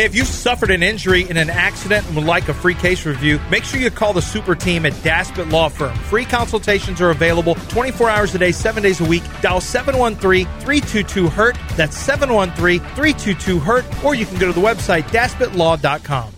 [0.00, 3.04] Hey, if you've suffered an injury in an accident and would like a free case
[3.04, 5.94] review, make sure you call the super team at Daspit Law Firm.
[5.94, 9.22] Free consultations are available 24 hours a day, 7 days a week.
[9.42, 11.58] Dial 713-322-HURT.
[11.76, 14.02] That's 713-322-HURT.
[14.02, 16.32] Or you can go to the website daspitlaw.com.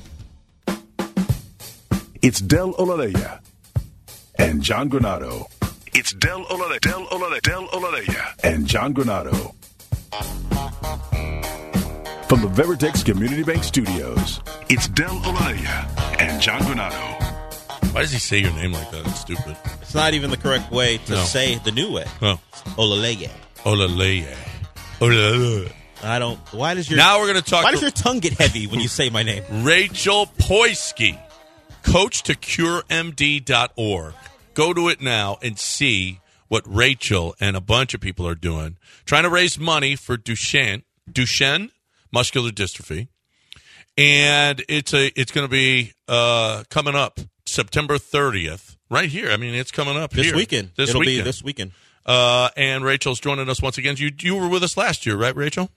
[2.21, 3.39] It's Del Olaleya
[4.41, 5.47] and John Granado.
[5.95, 9.55] It's Del Olaleya, Del Olaleya, Del Olaleya and John Granado.
[12.33, 14.41] From the Veritex Community Bank Studios,
[14.71, 17.93] it's Del Olaleya and John Granado.
[17.93, 19.07] Why does he say your name like that?
[19.07, 19.55] It's stupid.
[19.83, 21.25] It's not even the correct way to No.
[21.25, 22.07] say the new way.
[22.23, 22.41] Oh,
[22.79, 23.29] Olaleye.
[23.65, 24.35] Olaleya.
[25.01, 25.73] Olaleya.
[26.03, 26.39] I don't.
[26.55, 28.81] Why does your Now we're going to talk Why does your tongue get heavy when
[28.81, 29.45] you say my name?
[29.63, 31.21] Rachel Poysky,
[31.83, 34.15] coach to curemd.org.
[34.55, 38.79] Go to it now and see what Rachel and a bunch of people are doing,
[39.05, 41.73] trying to raise money for Duchenne, Duchenne
[42.13, 43.09] muscular dystrophy.
[43.97, 49.31] And it's a it's going to be uh, coming up September 30th, right here.
[49.31, 50.37] I mean, it's coming up This here.
[50.37, 50.71] weekend.
[50.77, 51.19] This It'll weekend.
[51.19, 51.73] be this weekend.
[52.07, 53.97] Uh, and Rachel's joining us once again.
[53.99, 55.71] You you were with us last year, right, Rachel?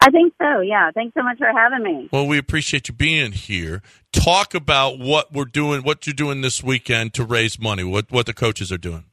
[0.00, 0.60] I think so.
[0.60, 0.92] Yeah.
[0.92, 2.08] Thanks so much for having me.
[2.12, 3.82] Well, we appreciate you being here.
[4.12, 7.82] Talk about what we're doing, what you're doing this weekend to raise money.
[7.82, 9.04] What what the coaches are doing.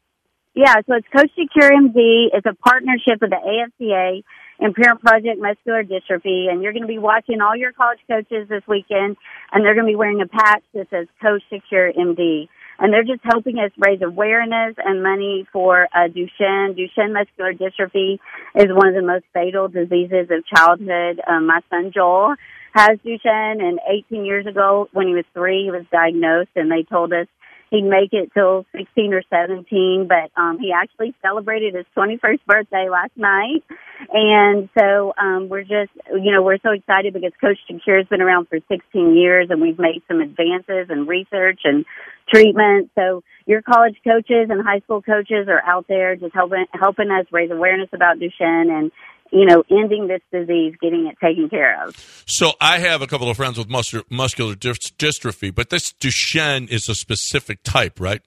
[0.54, 0.76] Yeah.
[0.88, 2.28] So it's Coach to Cure MD.
[2.32, 3.38] It's a partnership with the
[3.82, 4.22] AFCA
[4.60, 8.64] Parent Project Muscular Dystrophy, and you're going to be watching all your college coaches this
[8.68, 9.18] weekend,
[9.52, 12.48] and they're going to be wearing a patch that says Coach to Cure MD.
[12.78, 16.76] And they're just helping us raise awareness and money for uh, Duchenne.
[16.78, 18.20] Duchenne muscular dystrophy
[18.54, 21.22] is one of the most fatal diseases of childhood.
[21.26, 22.36] Um, my son Joel
[22.74, 26.84] has Duchenne, and 18 years ago, when he was three, he was diagnosed, and they
[26.84, 27.28] told us
[27.76, 32.88] he'd make it till 16 or 17, but um, he actually celebrated his 21st birthday
[32.90, 33.64] last night.
[34.12, 38.08] And so um, we're just, you know, we're so excited because Coach to Cure has
[38.08, 41.86] been around for 16 years, and we've made some advances in research and
[42.34, 42.92] treatment.
[42.96, 47.26] So your college coaches and high school coaches are out there just helping helping us
[47.32, 48.92] raise awareness about Duchenne and
[49.36, 51.96] you know ending this disease, getting it taken care of.
[52.26, 56.88] So I have a couple of friends with muscular, muscular dystrophy, but this Duchenne is
[56.88, 58.22] a specific type, right?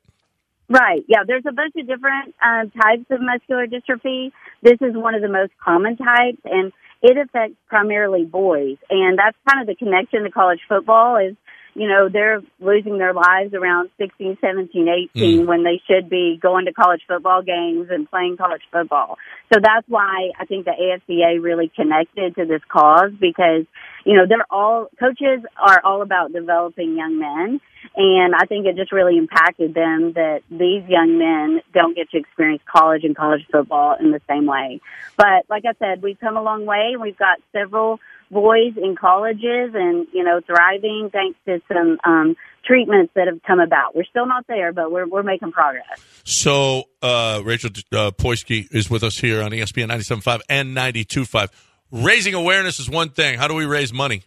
[0.68, 1.02] Right.
[1.08, 1.20] Yeah.
[1.26, 4.32] There's a bunch of different um, types of muscular dystrophy.
[4.62, 8.76] This is one of the most common types, and it affects primarily boys.
[8.91, 11.36] And that's kind of the connection to college football is,
[11.78, 15.47] you know, they're losing their lives around 16, 17, 18 mm.
[15.47, 19.16] when they should be going to college football games and playing college football.
[19.53, 23.65] So that's why I think the AFCA really connected to this cause because,
[24.05, 27.61] you know, they're all, coaches are all about developing young men.
[27.95, 32.19] And I think it just really impacted them that these young men don't get to
[32.19, 34.81] experience college and college football in the same way.
[35.16, 36.97] But like I said, we've come a long way.
[37.00, 38.00] We've got several
[38.31, 43.61] boys in colleges and, you know, thriving thanks to some um, treatments that have come
[43.61, 43.97] about.
[43.97, 45.84] We're still not there, but we're, we're making progress.
[46.25, 51.49] So uh, Rachel uh, Poysky is with us here on ESPN 97.5 and 92.5.
[51.91, 53.39] Raising awareness is one thing.
[53.39, 54.22] How do we raise money?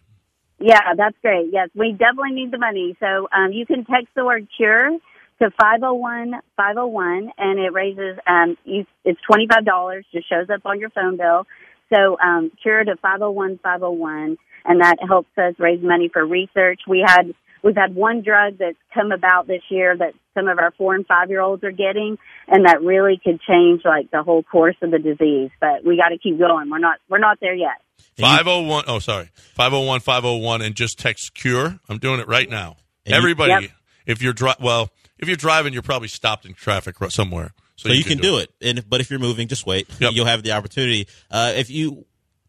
[0.58, 1.50] Yeah, that's great.
[1.52, 2.96] Yes, we definitely need the money.
[3.00, 4.90] So um, you can text the word cure
[5.40, 10.90] to 501 501 and it raises, um, you, it's $25, just shows up on your
[10.90, 11.46] phone bill.
[11.92, 16.80] So um, cure to 501 501 and that helps us raise money for research.
[16.88, 20.70] We had, we've had one drug that's come about this year that some of our
[20.78, 22.16] four and five year olds are getting
[22.48, 25.50] and that really could change like the whole course of the disease.
[25.60, 26.70] But we got to keep going.
[26.70, 27.80] We're not, we're not there yet.
[28.18, 29.30] 501, oh, sorry.
[29.54, 31.78] 501 501 and just text cure.
[31.88, 32.76] I'm doing it right now.
[33.06, 33.70] Everybody, Yep.
[34.06, 37.52] if you're dri- well, if you're driving, you're probably stopped in traffic somewhere.
[37.76, 38.50] So, you, can, do it.
[38.60, 39.88] And but if you're moving, just wait.
[39.98, 40.12] Yep.
[40.12, 41.08] You'll have the opportunity.
[41.30, 42.04] Uh, if you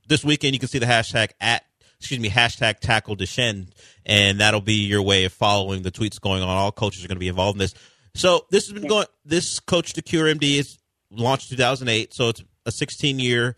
[0.07, 1.63] this weekend, you can see the hashtag at
[1.99, 3.69] excuse me hashtag tackle Duchenne,
[4.05, 6.49] and that'll be your way of following the tweets going on.
[6.49, 7.73] All coaches are going to be involved in this.
[8.13, 9.07] So this has been going.
[9.25, 10.77] This coach to cure MD is
[11.09, 13.55] launched 2008, so it's a 16 year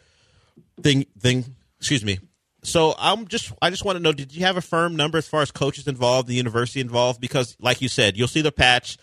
[0.81, 1.05] thing.
[1.19, 1.55] Thing.
[1.79, 2.19] Excuse me.
[2.63, 5.27] So I'm just I just want to know did you have a firm number as
[5.27, 8.97] far as coaches involved, the university involved because like you said, you'll see the patch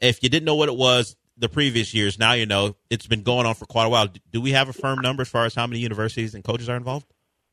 [0.00, 3.22] if you didn't know what it was the previous years, now you know it's been
[3.22, 4.08] going on for quite a while.
[4.32, 6.76] Do we have a firm number as far as how many universities and coaches are
[6.76, 7.06] involved?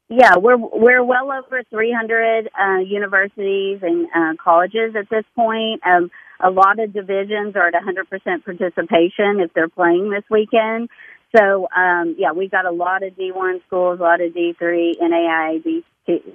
[0.07, 5.81] Yeah, we're we're well over 300 uh, universities and uh, colleges at this point.
[5.85, 10.89] Um, a lot of divisions are at 100% participation if they're playing this weekend.
[11.35, 15.59] So um, yeah, we've got a lot of D1 schools, a lot of D3, NAI,
[15.65, 15.83] D2,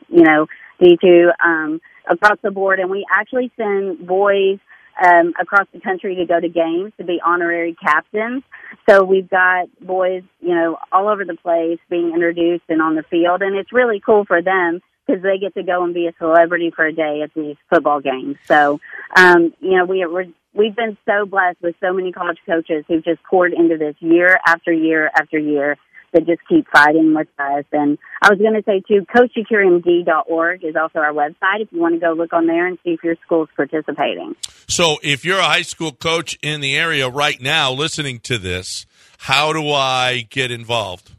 [0.08, 0.46] you know,
[0.80, 1.80] D2 um,
[2.10, 4.58] across the board, and we actually send boys
[5.02, 8.42] um, across the country to go to games to be honorary captains.
[8.88, 13.04] So we've got boys, you know, all over the place being introduced and on the
[13.04, 16.12] field, and it's really cool for them because they get to go and be a
[16.18, 18.36] celebrity for a day at these football games.
[18.46, 18.80] So,
[19.16, 23.04] um, you know, we, we're we've been so blessed with so many college coaches who've
[23.04, 25.76] just poured into this year after year after year
[26.12, 27.64] that just keep fighting with us.
[27.72, 31.94] And I was going to say too, coachtocureMD.org is also our website if you want
[31.94, 34.36] to go look on there and see if your school's participating.
[34.68, 38.86] So, if you're a high school coach in the area right now listening to this,
[39.18, 41.12] how do I get involved?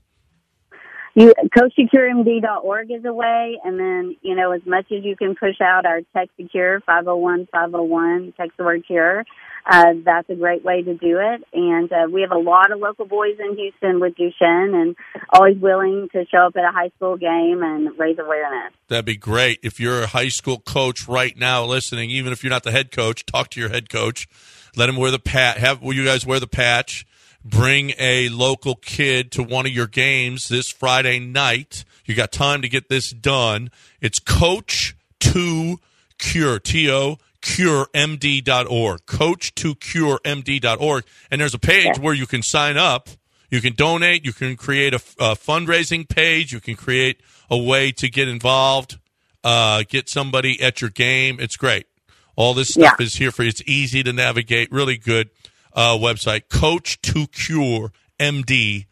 [1.14, 5.60] You, CoachtoCureMD.org is a way, and then, you know, as much as you can push
[5.62, 9.26] out our Text Secure 501 501, text the word cure,
[9.70, 11.44] uh, that's a great way to do it.
[11.54, 14.96] And uh, we have a lot of local boys in Houston with Duchenne and
[15.34, 18.74] always willing to show up at a high school game and raise awareness.
[18.88, 19.60] That'd be great.
[19.64, 22.92] If you're a high school coach right now listening, even if you're not the head
[22.92, 24.28] coach, talk to your head coach.
[24.76, 25.58] Let him wear the pat.
[25.58, 27.06] Have will you guys wear the patch?
[27.44, 31.84] Bring a local kid to one of your games this Friday night.
[32.06, 33.72] You got time to get this done.
[34.00, 35.78] It's Coach to
[36.18, 36.60] Cure.
[36.60, 41.04] T O curemd.org, coach to curemd.org.
[41.32, 43.10] And there's a page where you can sign up,
[43.50, 47.92] you can donate, you can create a, a fundraising page, you can create a way
[47.94, 49.00] to get involved,
[49.44, 51.38] uh, get somebody at your game.
[51.40, 51.88] It's great.
[52.36, 53.06] All this stuff Yeah.
[53.06, 53.50] is here for you.
[53.50, 54.72] It's easy to navigate.
[54.72, 55.30] Really good
[55.74, 58.86] uh, website, coach to curemd.org.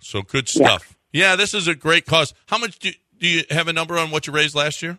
[0.00, 0.66] So good Yeah.
[0.66, 0.96] stuff.
[1.12, 1.36] Yeah.
[1.36, 2.34] this is a great cause.
[2.46, 4.98] How much do, do you have a number on what you raised last year?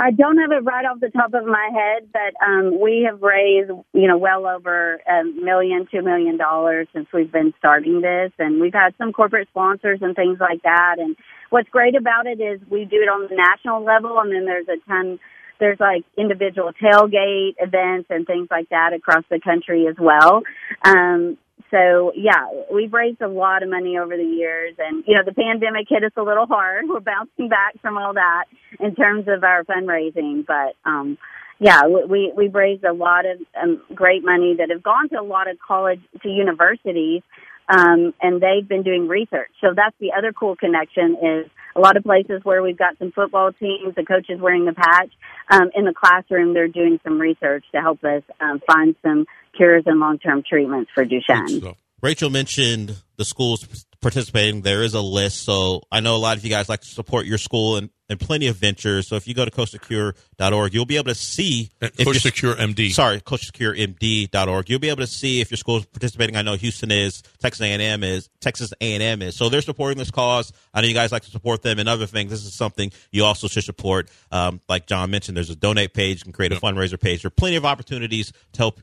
[0.00, 3.22] I don't have it right off the top of my head, but um, we have
[3.22, 8.32] raised, you know, well over a million, two million dollars since we've been starting this,
[8.38, 10.96] and we've had some corporate sponsors and things like that.
[10.98, 11.14] And
[11.50, 14.66] what's great about it is we do it on the national level, and then there's
[14.68, 15.18] a ton.
[15.62, 20.42] There's like individual tailgate events and things like that across the country as well.
[20.84, 21.38] Um,
[21.70, 25.32] so yeah, we've raised a lot of money over the years, and you know the
[25.32, 26.84] pandemic hit us a little hard.
[26.88, 28.46] We're bouncing back from all that
[28.80, 31.16] in terms of our fundraising, but um,
[31.60, 35.22] yeah, we we've raised a lot of um, great money that have gone to a
[35.22, 37.22] lot of college to universities,
[37.68, 39.52] um, and they've been doing research.
[39.60, 43.12] So that's the other cool connection is a lot of places where we've got some
[43.12, 45.10] football teams, the coaches wearing the patch
[45.50, 46.54] um, in the classroom.
[46.54, 49.26] They're doing some research to help us um, find some
[49.56, 51.74] cures and long term treatments for Duchenne.
[52.02, 54.62] Rachel mentioned the schools participating.
[54.62, 55.44] There is a list.
[55.44, 58.20] So I know a lot of you guys like to support your school and, and
[58.20, 59.08] plenty of ventures.
[59.08, 62.54] So if you go to coachtocure.org, you'll be able to see if Coach to Cure
[62.54, 62.92] MD.
[62.92, 64.70] Sorry, coachtocuremd.org.
[64.70, 66.36] You'll be able to see if your school's participating.
[66.36, 69.34] I know Houston is, Texas A&M is, Texas A&M is.
[69.34, 70.52] So they're supporting this cause.
[70.72, 72.30] I know you guys like to support them and other things.
[72.30, 74.08] This is something you also should support.
[74.30, 76.18] Um, like John mentioned, there's a donate page.
[76.18, 77.22] You can create a fundraiser page.
[77.22, 78.80] There are plenty of opportunities to help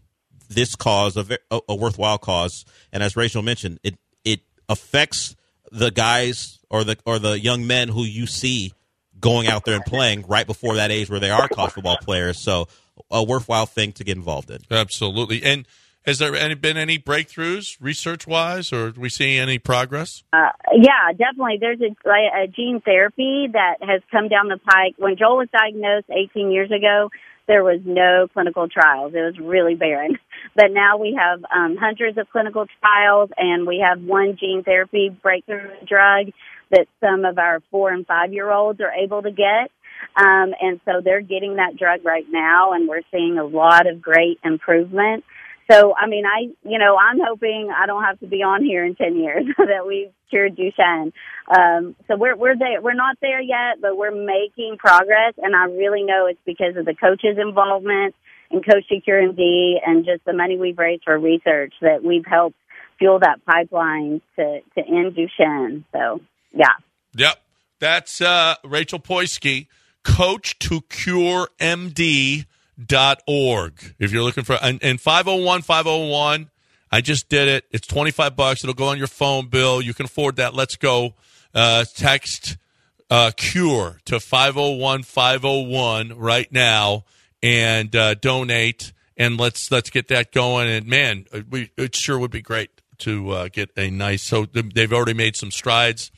[0.50, 2.66] this cause, a, a, a worthwhile cause.
[2.92, 5.36] And as Rachel mentioned, it, it affects
[5.72, 8.74] the guys or the, or the young men who you see
[9.20, 12.44] going out there and playing right before that age where they are college football players.
[12.44, 12.68] So
[13.10, 14.60] a worthwhile thing to get involved in.
[14.70, 15.44] Absolutely.
[15.44, 15.68] And
[16.06, 20.24] has there any, been any breakthroughs research wise, or do we see any progress?
[20.32, 21.58] Uh, yeah, definitely.
[21.60, 24.96] There's a, a gene therapy that has come down the pike.
[24.98, 27.10] When Joel was diagnosed 18 years ago,
[27.48, 29.14] there was no clinical trials.
[29.14, 30.18] It was really barren.
[30.56, 35.10] But now we have um, hundreds of clinical trials, and we have one gene therapy
[35.10, 36.32] breakthrough drug
[36.72, 39.72] that some of our four and five year olds are able to get.
[40.16, 44.02] Um, and so they're getting that drug right now, and we're seeing a lot of
[44.02, 45.24] great improvement.
[45.70, 48.84] So, I mean, I, you know, I'm hoping I don't have to be on here
[48.84, 51.14] in 10 years that we've cured Duchenne.
[51.48, 55.34] Um, so we're, we're there, we're not there yet, but we're making progress.
[55.38, 58.16] And I really know it's because of the coaches' involvement
[58.50, 62.26] and Coach to Cure MD and just the money we've raised for research that we've
[62.26, 62.56] helped
[62.98, 65.84] fuel that pipeline to, to end Duchenne.
[65.92, 66.20] So,
[66.54, 66.74] yeah.
[67.16, 67.40] Yep.
[67.80, 69.68] That's uh, Rachel Poysky,
[70.04, 72.46] coach to cure MD.org.
[74.00, 76.50] If you're looking for, and, and 501 501,
[76.92, 77.66] I just did it.
[77.72, 78.64] It's 25 bucks.
[78.64, 79.82] It'll go on your phone bill.
[79.82, 80.54] You can afford that.
[80.54, 81.14] Let's go.
[81.54, 82.58] Uh, text
[83.10, 87.06] uh, cure to 501 501 right now
[87.42, 88.92] and uh, donate.
[89.18, 90.70] And let's let's get that going.
[90.70, 94.24] And man, we, it sure would be great to uh, get a nice.
[94.24, 96.12] So they've already made some strides.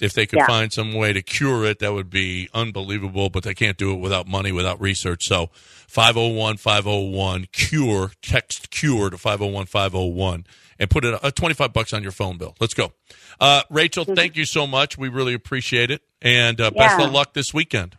[0.00, 0.46] If they could Yeah.
[0.46, 3.30] find some way to cure it, that would be unbelievable.
[3.30, 5.24] But they can't do it without money, without research.
[5.26, 5.50] So
[5.88, 10.44] 501 501 cure, text cure to 501 501
[10.78, 12.54] and put it uh, 25 bucks on your phone bill.
[12.60, 12.92] Let's go.
[13.40, 14.96] Uh, Rachel, thank you so much.
[14.96, 16.02] We really appreciate it.
[16.22, 17.96] And uh, best of luck this weekend.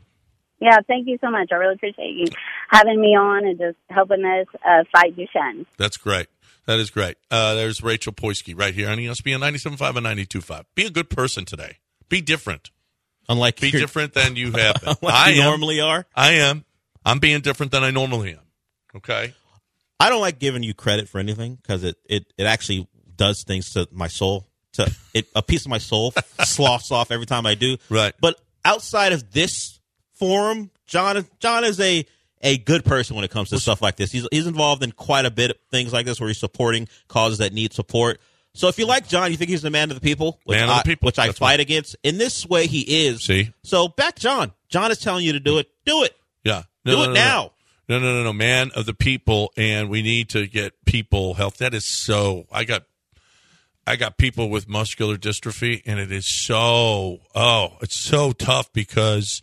[0.62, 1.50] Yeah, thank you so much.
[1.52, 2.26] I really appreciate you
[2.70, 5.66] having me on and just helping us uh, fight Duchenne.
[5.78, 6.28] That's great.
[6.66, 7.18] That is great.
[7.32, 10.66] Uh, there's Rachel Poysky right here on ESPN 97.5 and 92.5.
[10.76, 11.78] Be a good person today.
[12.10, 12.72] Be different.
[13.28, 14.96] Unlike Be different than you have been.
[15.04, 15.50] I you am.
[15.50, 16.06] normally are.
[16.16, 16.66] I am.
[17.06, 18.40] I'm being different than I normally am.
[18.96, 19.34] Okay.
[20.00, 23.72] I don't like giving you credit for anything because it, it, it actually does things
[23.74, 24.48] to my soul.
[24.74, 26.14] To it, a piece of my soul
[26.44, 27.78] sloughs off every time I do.
[27.90, 28.14] Right.
[28.20, 29.80] But outside of this
[30.14, 32.06] forum, John John is a
[32.42, 34.12] a good person when it comes to stuff like this.
[34.12, 37.40] He's he's involved in quite a bit of things like this where he's supporting causes
[37.40, 38.20] that need support.
[38.54, 40.70] So if you like John, you think he's the man of the people, which Man
[40.70, 41.06] of the I, people.
[41.06, 41.60] which I That's fight right.
[41.60, 41.96] against.
[42.04, 43.24] In this way, he is.
[43.24, 43.54] See?
[43.64, 44.52] So back John.
[44.70, 45.70] John is telling you to do it.
[45.86, 46.16] Do it.
[46.44, 46.64] Yeah.
[46.86, 47.52] Do it now.
[47.88, 48.34] No, no, no, no.
[48.34, 51.58] Man of the people, and we need to get people health.
[51.58, 52.46] That is so.
[52.52, 52.84] I got,
[53.88, 57.20] I got people with muscular dystrophy, and it is so.
[57.34, 59.42] Oh, it's so tough because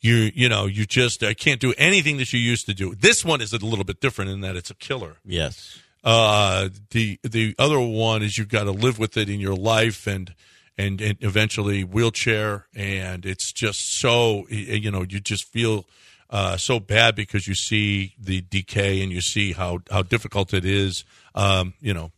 [0.00, 2.94] you, you know, you just I can't do anything that you used to do.
[2.94, 5.16] This one is a little bit different in that it's a killer.
[5.24, 5.78] Yes.
[6.04, 10.06] Uh, the the other one is you've got to live with it in your life
[10.06, 10.34] and
[10.78, 15.86] and, and eventually wheelchair and it's just so you know you just feel
[16.30, 20.64] uh, so bad because you see the decay and you see how how difficult it
[20.64, 21.04] is
[21.36, 22.10] um, you know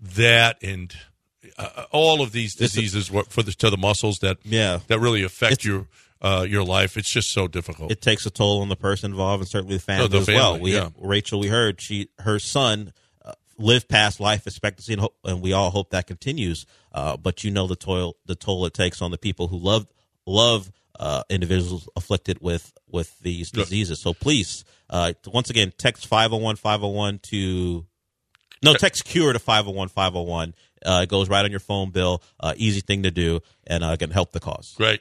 [0.00, 0.94] that and
[1.58, 4.78] uh, all of these diseases were- for the to the muscles that Yeah.
[4.86, 5.88] that really affect your
[6.22, 9.42] uh, your life it's just so difficult it takes a toll on the person involved
[9.42, 10.58] and certainly the family Oh, the as well.
[10.58, 10.88] We yeah.
[10.98, 12.92] Rachel, we heard she her son
[13.60, 16.66] lived past life expectancy, and, hope, and we all hope that continues.
[16.92, 19.86] Uh, but you know the toil the toll it takes on the people who love
[20.26, 24.00] love uh, individuals afflicted with with these diseases.
[24.00, 27.86] So please, uh, once again, text 501 501 to
[28.62, 30.54] no, text cure to 501 501.
[30.84, 32.22] Uh, it goes right on your phone bill.
[32.38, 34.74] Uh, easy thing to do, and uh, can help the cause.
[34.76, 35.00] Great.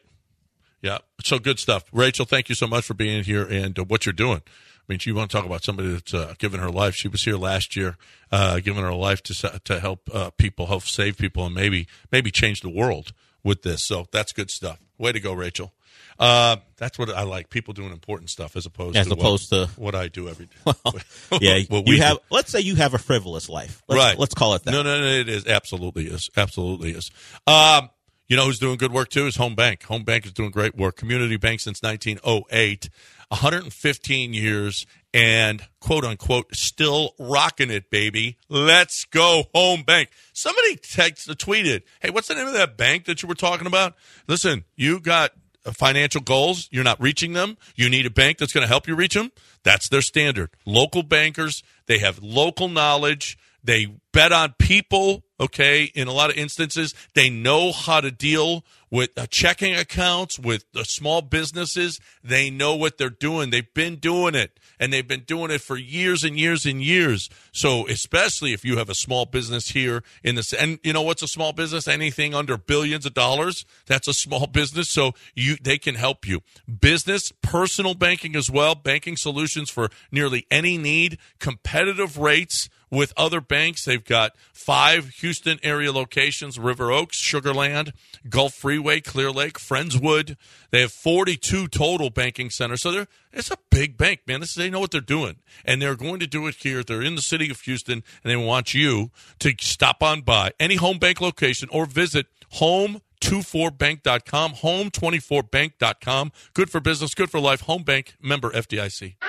[0.82, 1.00] Yeah.
[1.24, 1.84] So good stuff.
[1.92, 4.42] Rachel, thank you so much for being here and uh, what you're doing.
[4.90, 6.96] I mean, you want to talk about somebody that's uh, given her life.
[6.96, 7.96] She was here last year,
[8.32, 12.32] uh, giving her life to to help uh, people, help save people, and maybe maybe
[12.32, 13.86] change the world with this.
[13.86, 14.80] So that's good stuff.
[14.98, 15.74] Way to go, Rachel.
[16.18, 17.50] Uh, that's what I like.
[17.50, 20.48] People doing important stuff as opposed As to what- opposed to- what I do every
[20.66, 20.72] day.
[21.32, 22.18] Well, yeah, What you have.
[22.18, 22.24] do.
[22.32, 23.82] Let's say you have a frivolous life.
[23.88, 24.18] Let's, right.
[24.20, 24.72] Let's call it that.
[24.72, 25.06] No, no, no.
[25.08, 26.30] It is absolutely is.
[26.36, 27.12] Absolutely is.
[27.48, 27.90] Um,
[28.28, 29.84] you know who's doing good work too is Home Bank.
[29.84, 30.98] Home Bank is doing great work.
[30.98, 32.90] Community bank since 1908,
[33.30, 38.38] 115 years, and quote unquote still rocking it, baby.
[38.50, 40.10] Let's go, Home Bank.
[40.34, 43.96] Somebody texted, tweeted, "Hey, what's the name of that bank that you were talking about?"
[44.28, 45.32] Listen, you got
[45.66, 48.88] uh, financial goals, you're not reaching them, you need a bank that's going to help
[48.88, 49.32] you reach them.
[49.64, 50.50] That's their standard.
[50.66, 53.38] Local bankers, they have local knowledge.
[53.64, 55.84] They bet on people, okay?
[55.84, 60.66] In a lot of instances, they know how to deal with uh, checking accounts, with
[60.76, 62.00] uh, small businesses.
[62.24, 63.50] They know what they're doing.
[63.50, 67.30] They've been doing it, and they've been doing it for years and years and years.
[67.52, 71.24] So, especially if you have a small business here in this, and you know what's
[71.24, 71.88] a small business?
[71.88, 74.90] Anything under billions of dollars, that's a small business.
[74.90, 76.42] So, you they can help you.
[76.82, 83.42] Business, personal banking as well, banking solutions for nearly any need, competitive rates with other
[83.42, 83.86] banks.
[83.86, 87.92] They've got five Houston area locations River Oaks, Sugarland,
[88.30, 90.36] Gulf Freeway, Clear Lake, Friendswood.
[90.72, 92.82] They have 42 total banking centers.
[92.82, 94.42] So it's a big bank, man.
[94.42, 95.38] This, they know what they're doing.
[95.66, 96.84] And they're going to do it here.
[96.84, 100.76] They're in the city of Houston, and they want you to stop on by any
[100.76, 103.02] home bank location or visit home.
[103.22, 106.32] 24bank.com, home24bank.com.
[106.54, 107.60] Good for business, good for life.
[107.64, 109.29] Home Bank, member FDIC.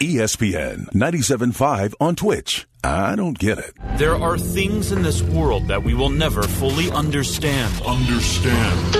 [0.00, 2.66] ESPN 97.5 on Twitch.
[2.84, 3.72] I don't get it.
[3.96, 7.72] There are things in this world that we will never fully understand.
[7.82, 8.92] Understand.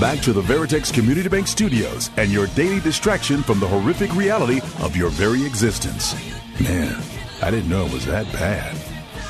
[0.00, 4.60] Back to the Veritex Community Bank Studios and your daily distraction from the horrific reality
[4.80, 6.14] of your very existence.
[6.60, 7.00] Man,
[7.40, 8.76] I didn't know it was that bad.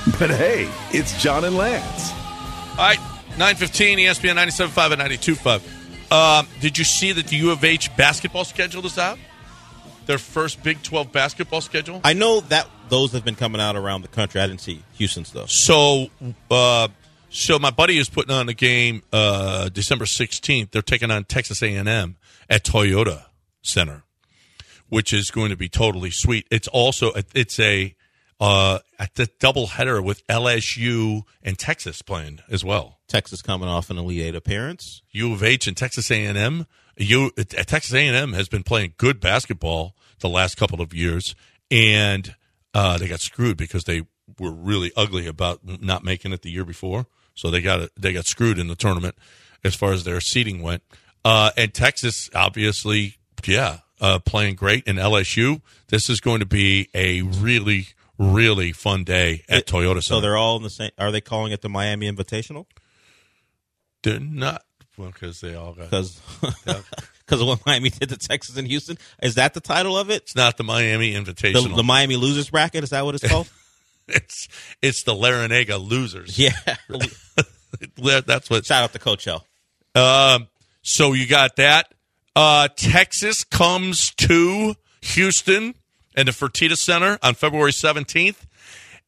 [0.21, 2.13] But hey, it's John and Lance.
[2.71, 2.99] All right,
[3.39, 6.11] 915 ESPN 97.5 and 92.5.
[6.11, 9.19] Um, did you see that the U of H basketball schedule is out?
[10.07, 12.01] Their first Big 12 basketball schedule?
[12.03, 14.41] I know that those have been coming out around the country.
[14.41, 15.45] I didn't see Houston's though.
[15.49, 16.07] So,
[16.51, 16.89] uh,
[17.29, 20.71] so my buddy is putting on a game uh, December 16th.
[20.71, 22.17] They're taking on Texas A&M
[22.49, 23.27] at Toyota
[23.61, 24.05] Center,
[24.89, 26.47] which is going to be totally sweet.
[26.51, 27.95] It's also it's a
[28.41, 32.96] uh, at the doubleheader with LSU and Texas playing as well.
[33.09, 35.03] Texas coming off an Elite Eight appearance.
[35.11, 36.67] U of H and Texas A&M.
[36.97, 41.35] You uh, Texas A&M has been playing good basketball the last couple of years,
[41.71, 42.35] and
[42.75, 44.03] uh, they got screwed because they
[44.39, 47.07] were really ugly about not making it the year before.
[47.35, 49.17] So they got they got screwed in the tournament
[49.63, 50.83] as far as their seeding went.
[51.25, 54.87] Uh, and Texas, obviously, yeah, uh, playing great.
[54.87, 60.03] And LSU, this is going to be a really really fun day at Toyota Center.
[60.03, 60.91] So they're all in the same.
[60.99, 62.65] Are they calling it the Miami Invitational?
[64.11, 64.63] They're not
[64.97, 65.91] well because they all got.
[65.91, 68.97] Because because of what Miami did to Texas and Houston.
[69.23, 70.23] Is that the title of it?
[70.23, 71.77] It's not the Miami The, Invitational.
[71.77, 72.85] the Miami losers bracket.
[72.85, 73.49] Is that what it's called?
[74.09, 74.49] it's
[74.81, 76.39] it's the Larrañaga losers.
[76.39, 76.51] yeah.
[78.27, 78.65] That's what.
[78.65, 79.41] Shout out to Coach O.
[80.01, 80.49] Um,
[80.83, 81.93] so you got that.
[82.35, 85.75] Uh, Texas comes to Houston
[86.15, 88.37] and the Fertitta Center on February 17th.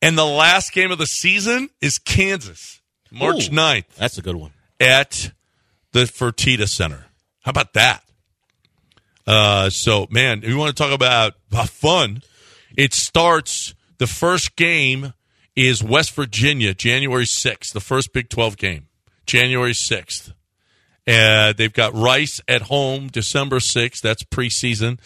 [0.00, 3.52] And the last game of the season is Kansas, March Ooh.
[3.52, 4.52] 9th That's a good one.
[4.80, 5.32] At
[5.92, 7.06] the Fertitta Center.
[7.42, 8.02] How about that?
[9.26, 12.22] Uh, so, man, we want to talk about, about fun.
[12.76, 15.12] It starts, the first game
[15.54, 18.86] is West Virginia, January 6th, the first Big 12 game,
[19.26, 20.32] January 6th.
[21.06, 24.00] Uh, they've got Rice at home December 6th.
[24.00, 24.98] That's preseason.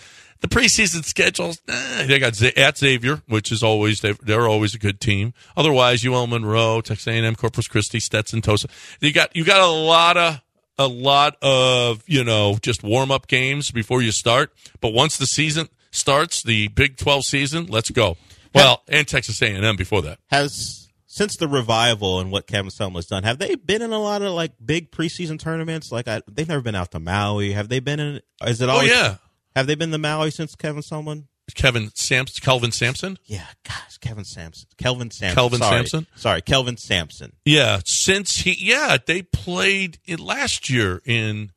[0.43, 4.75] The preseason schedules, eh, they got Z- at Xavier, which is always, they're, they're always
[4.75, 5.33] a good team.
[5.57, 8.69] Otherwise, UL Monroe, Texas A&M, Corpus Christi, Stetson, Tosa.
[9.01, 10.41] You got, you got a lot of,
[10.79, 14.53] a lot of, you know, just warm up games before you start.
[14.81, 18.17] But once the season starts, the Big 12 season, let's go.
[18.55, 20.19] Well, and Texas A&M before that.
[20.29, 24.23] Has since the revival and what Kevin has done, have they been in a lot
[24.23, 25.93] of like big preseason tournaments?
[25.93, 27.53] Like I, they've never been out to Maui.
[27.53, 28.21] Have they been in?
[28.47, 29.17] Is it Oh, yeah.
[29.55, 31.25] Have they been the Maui since Kevin Sumlin?
[31.55, 33.19] Kevin Samson, Kelvin Sampson.
[33.25, 35.77] Yeah, gosh, Kevin Sampson, Kelvin Sampson, Kelvin Sorry.
[35.77, 36.07] Sampson?
[36.15, 37.33] Sorry, Kelvin Sampson.
[37.45, 41.51] Yeah, since he, yeah, they played it last year in,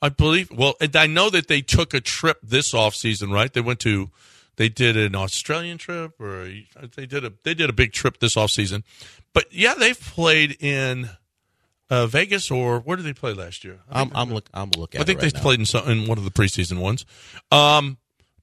[0.00, 0.50] I believe.
[0.50, 3.52] Well, and I know that they took a trip this off season, right?
[3.52, 4.10] They went to,
[4.56, 6.48] they did an Australian trip, or
[6.96, 8.84] they did a they did a big trip this off season.
[9.32, 11.10] But yeah, they've played in
[11.90, 13.80] uh, Vegas, or where did they play last year?
[13.90, 15.00] I I'm I'm look I'm looking.
[15.00, 15.42] I think it they now.
[15.42, 17.04] played in some, in one of the preseason ones.
[17.50, 17.98] Um,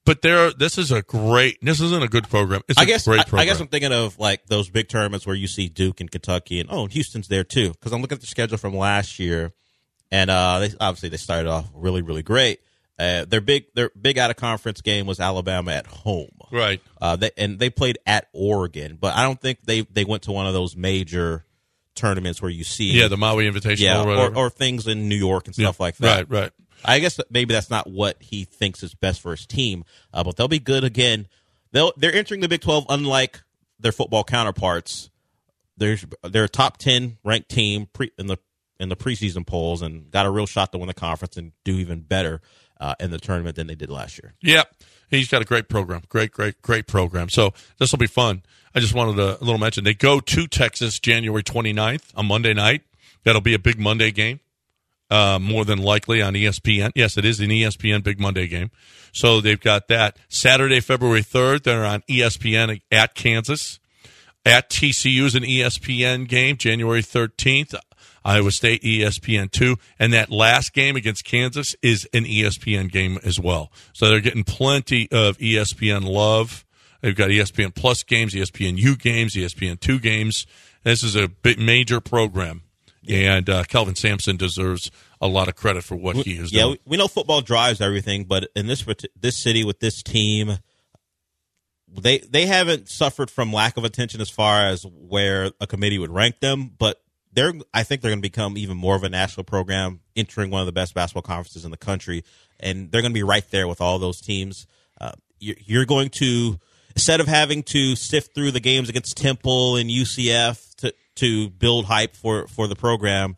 [0.05, 1.57] but there, this is a great.
[1.61, 2.61] This isn't a good program.
[2.67, 3.41] It's a I guess great I, program.
[3.41, 6.59] I guess I'm thinking of like those big tournaments where you see Duke and Kentucky
[6.59, 9.53] and oh and Houston's there too because I'm looking at the schedule from last year
[10.11, 12.61] and uh they obviously they started off really really great.
[12.97, 16.29] Uh, their big their big out of conference game was Alabama at home.
[16.51, 16.81] right.
[17.01, 20.31] Uh, they, and they played at Oregon, but I don't think they they went to
[20.31, 21.45] one of those major
[21.95, 23.79] tournaments where you see Yeah, the Maui Invitational.
[23.79, 26.29] yeah or, or, or things in New York and stuff like that.
[26.29, 26.51] Right, right.
[26.83, 30.23] I guess that maybe that's not what he thinks is best for his team, uh,
[30.23, 31.27] but they'll be good again.
[31.71, 33.41] They'll they're entering the Big Twelve unlike
[33.79, 35.09] their football counterparts.
[35.77, 38.37] They're they're a top ten ranked team pre, in the
[38.79, 41.75] in the preseason polls and got a real shot to win the conference and do
[41.75, 42.41] even better
[42.79, 44.33] uh, in the tournament than they did last year.
[44.41, 44.63] Yeah,
[45.11, 46.01] he's got a great program.
[46.09, 47.29] Great, great, great program.
[47.29, 48.41] So this will be fun.
[48.73, 49.83] I just wanted a little mention.
[49.83, 52.83] They go to Texas January 29th, on Monday night.
[53.23, 54.39] That'll be a big Monday game,
[55.09, 56.91] uh, more than likely on ESPN.
[56.95, 58.71] Yes, it is an ESPN big Monday game.
[59.11, 60.17] So they've got that.
[60.29, 63.79] Saturday, February 3rd, they're on ESPN at Kansas.
[64.43, 67.75] At TCU is an ESPN game, January 13th.
[68.23, 69.75] Iowa State, ESPN 2.
[69.99, 73.71] And that last game against Kansas is an ESPN game as well.
[73.93, 76.65] So they're getting plenty of ESPN love.
[77.01, 80.45] They've got ESPN Plus games, ESPN U games, ESPN 2 games.
[80.83, 82.61] This is a big, major program.
[83.09, 86.71] And uh, Kelvin Sampson deserves a lot of credit for what he is yeah, doing.
[86.85, 88.85] we, we know football drives everything, but in this
[89.19, 90.59] this city with this team,
[91.87, 96.11] they they haven't suffered from lack of attention as far as where a committee would
[96.11, 97.00] rank them, but
[97.33, 100.61] they're I think they're going to become even more of a national program, entering one
[100.61, 102.23] of the best basketball conferences in the country,
[102.59, 104.67] and they're going to be right there with all those teams.
[104.99, 106.59] Uh, you're, going to
[106.95, 111.85] instead of having to sift through the games against Temple and UCF to to build
[111.85, 113.35] hype for for the program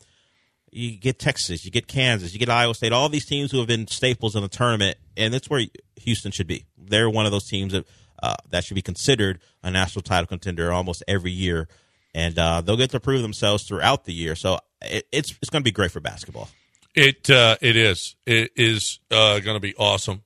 [0.74, 3.68] you get Texas, you get Kansas, you get Iowa State, all these teams who have
[3.68, 5.64] been staples in the tournament, and that's where
[6.00, 6.66] Houston should be.
[6.76, 7.86] They're one of those teams that
[8.22, 11.68] uh, that should be considered a national title contender almost every year,
[12.14, 14.36] and uh, they'll get to prove themselves throughout the year.
[14.36, 16.48] So it, it's it's going to be great for basketball.
[16.94, 20.22] It uh, it is it is uh, going to be awesome.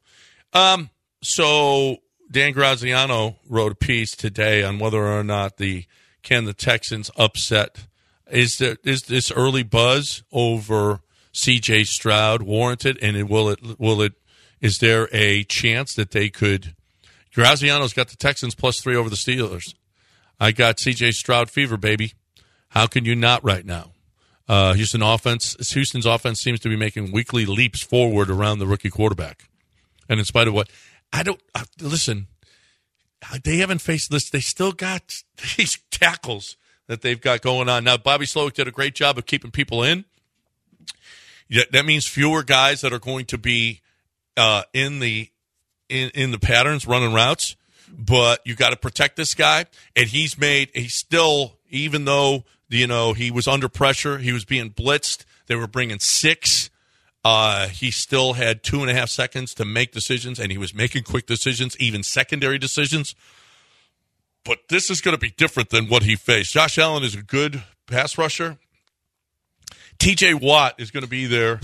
[0.52, 0.90] Um,
[1.22, 1.98] so
[2.30, 5.84] Dan Graziano wrote a piece today on whether or not the
[6.22, 7.86] can the Texans upset
[8.30, 11.00] is there is this early buzz over
[11.32, 11.84] C.J.
[11.84, 14.12] Stroud warranted, and it, will it will it
[14.60, 16.74] is there a chance that they could?
[17.34, 19.74] Graziano's got the Texans plus three over the Steelers.
[20.40, 21.12] I got C.J.
[21.12, 22.12] Stroud fever, baby.
[22.70, 23.92] How can you not right now?
[24.48, 28.88] Uh, Houston offense, Houston's offense seems to be making weekly leaps forward around the rookie
[28.88, 29.48] quarterback,
[30.08, 30.70] and in spite of what
[31.12, 32.28] I don't uh, listen,
[33.44, 34.30] they haven't faced this.
[34.30, 35.22] They still got
[35.56, 37.98] these tackles that they've got going on now.
[37.98, 40.06] Bobby Slowik did a great job of keeping people in.
[41.70, 43.80] That means fewer guys that are going to be
[44.36, 45.30] uh, in the
[45.88, 47.56] in in the patterns running routes.
[47.96, 49.66] But you got to protect this guy.
[49.96, 54.44] And he's made, he's still, even though, you know, he was under pressure, he was
[54.44, 56.70] being blitzed, they were bringing six.
[57.24, 60.72] Uh, he still had two and a half seconds to make decisions, and he was
[60.72, 63.14] making quick decisions, even secondary decisions.
[64.44, 66.52] But this is going to be different than what he faced.
[66.52, 68.56] Josh Allen is a good pass rusher.
[69.98, 71.60] TJ Watt is going to be there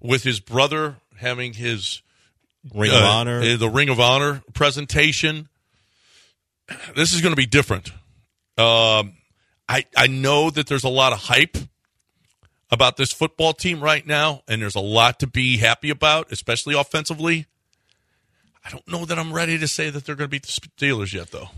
[0.00, 2.02] with his brother having his
[2.74, 3.40] Ring of uh, Honor.
[3.40, 5.48] uh, the Ring of Honor presentation.
[6.94, 7.90] This is going to be different.
[8.58, 9.14] Um,
[9.68, 11.56] I I know that there's a lot of hype
[12.70, 16.74] about this football team right now, and there's a lot to be happy about, especially
[16.74, 17.46] offensively.
[18.64, 21.14] I don't know that I'm ready to say that they're going to beat the Steelers
[21.14, 21.48] yet, though.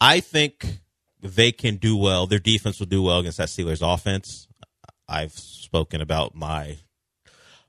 [0.00, 0.80] I think
[1.22, 2.26] they can do well.
[2.26, 4.46] Their defense will do well against that Steelers offense.
[5.08, 6.78] I've spoken about my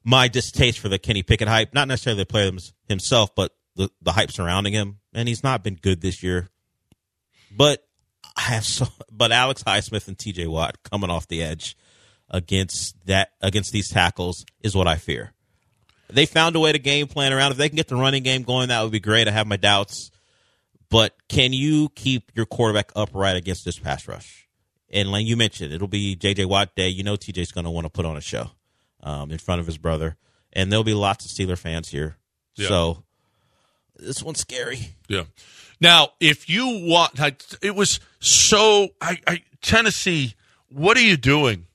[0.08, 2.50] my distaste for the Kenny Pickett hype, not necessarily the player
[2.88, 5.00] himself, but the, the hype surrounding him.
[5.14, 6.48] And he's not been good this year.
[7.52, 7.86] But
[8.38, 11.76] I have so but Alex Highsmith and TJ Watt coming off the edge
[12.30, 15.34] against that against these tackles is what I fear.
[16.10, 17.52] They found a way to game plan around.
[17.52, 19.28] If they can get the running game going, that would be great.
[19.28, 20.10] I have my doubts.
[20.90, 24.48] But can you keep your quarterback upright against this pass rush?
[24.90, 26.46] And like you mentioned, it'll be J.J.
[26.46, 26.88] Watt day.
[26.88, 28.52] You know TJ's going to want to put on a show
[29.08, 30.18] um, in front of his brother.
[30.54, 32.18] And there'll be lots of Steeler fans here.
[32.56, 32.68] Yeah.
[32.68, 33.04] So
[33.96, 34.96] this one's scary.
[35.08, 35.24] Yeah.
[35.80, 38.90] Now, if you want, I- it was so.
[39.00, 40.34] I, I Tennessee,
[40.70, 41.66] what are you doing?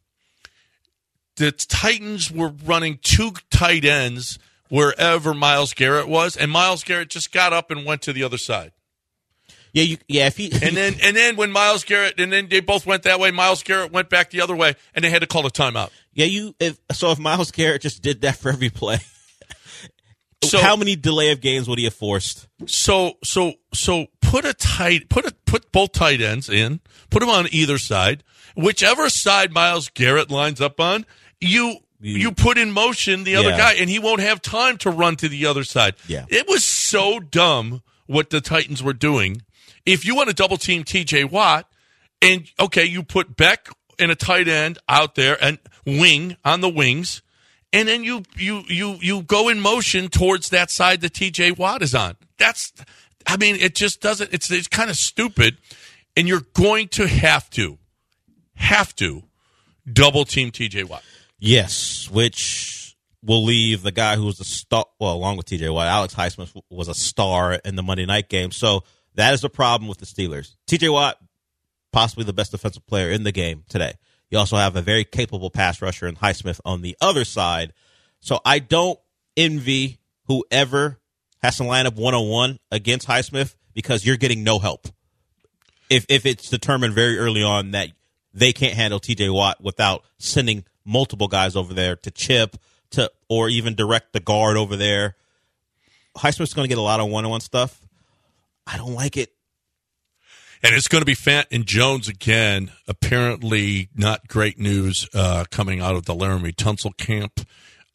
[1.36, 7.32] The Titans were running two tight ends wherever Myles Garrett was, and Myles Garrett just
[7.32, 8.72] got up and went to the other side.
[9.72, 10.26] Yeah, you, yeah.
[10.26, 13.18] If he And then, and then when Myles Garrett, and then they both went that
[13.18, 13.30] way.
[13.30, 15.90] Myles Garrett went back the other way, and they had to call a timeout.
[16.14, 16.54] Yeah, you.
[16.60, 18.98] If so, if Myles Garrett just did that for every play,
[20.44, 22.48] So how many delay of games would he have forced?
[22.66, 26.80] So so so put a tight put a put both tight ends in.
[27.10, 28.24] Put them on either side.
[28.56, 31.06] Whichever side Myles Garrett lines up on,
[31.40, 33.56] you You- put in motion the other Yeah.
[33.56, 35.94] guy, and he won't have time to run to the other side.
[36.08, 36.26] Yeah.
[36.28, 39.42] it was so dumb what the Titans were doing.
[39.86, 41.24] If you want to double team T.J.
[41.24, 41.68] Watt,
[42.20, 43.68] and okay, you put Beck
[44.02, 47.22] and a tight end out there and wing on the wings,
[47.72, 51.82] and then you you you you go in motion towards that side that TJ Watt
[51.82, 52.16] is on.
[52.38, 52.72] That's
[53.26, 55.58] I mean, it just doesn't it's it's kind of stupid.
[56.14, 57.78] And you're going to have to
[58.54, 59.22] have to
[59.90, 61.02] double team TJ Watt.
[61.38, 64.84] Yes, which will leave the guy who was a star.
[65.00, 68.50] Well, along with TJ Watt, Alex Highsmith was a star in the Monday night game.
[68.50, 68.84] So
[69.14, 70.54] that is the problem with the Steelers.
[70.68, 71.18] TJ Watt,
[71.92, 73.94] possibly the best defensive player in the game today.
[74.30, 77.72] You also have a very capable pass rusher in Highsmith on the other side.
[78.20, 78.98] So I don't
[79.36, 80.98] envy whoever
[81.42, 84.88] has to line up one on one against Highsmith because you're getting no help.
[85.90, 87.88] If if it's determined very early on that
[88.32, 92.56] they can't handle TJ Watt without sending multiple guys over there to chip
[92.90, 95.16] to or even direct the guard over there.
[96.16, 97.80] Highsmith's going to get a lot of one on one stuff.
[98.66, 99.32] I don't like it.
[100.64, 102.70] And it's going to be Fant and Jones again.
[102.86, 107.40] Apparently, not great news uh, coming out of the Laremy Tunsil camp.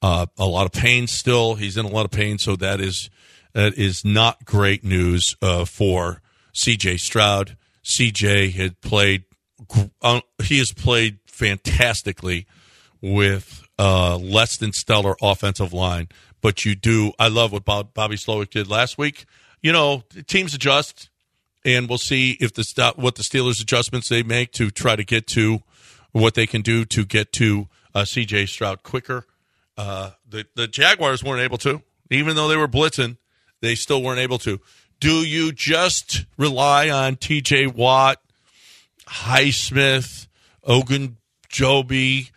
[0.02, 1.56] Uh, a lot of pain still.
[1.56, 3.10] He's in a lot of pain, so that is
[3.54, 6.22] that is not great news uh, for
[6.54, 6.98] C.J.
[6.98, 7.56] Stroud.
[7.84, 8.50] C.J.
[8.52, 9.24] had played.
[10.02, 12.48] Uh, he has played fantastically
[13.02, 16.10] with uh, less than stellar offensive line.
[16.42, 17.14] But you do.
[17.18, 19.26] I love what Bob, Bobby Slowik did last week.
[19.62, 21.10] You know, teams adjust
[21.68, 25.28] and we'll see if the what the Steelers adjustments they make to try to get
[25.28, 25.60] to
[26.14, 28.46] what they can do to get to uh, C.J.
[28.46, 29.26] Stroud quicker.
[29.78, 33.18] Uh, the the Jaguars weren't able to, even though they were blitzing,
[33.62, 34.62] they still weren't able to.
[35.00, 37.68] Do you just rely on T.J.
[37.68, 38.20] Watt,
[39.06, 40.28] Highsmith,
[40.66, 42.32] Ogunjobi?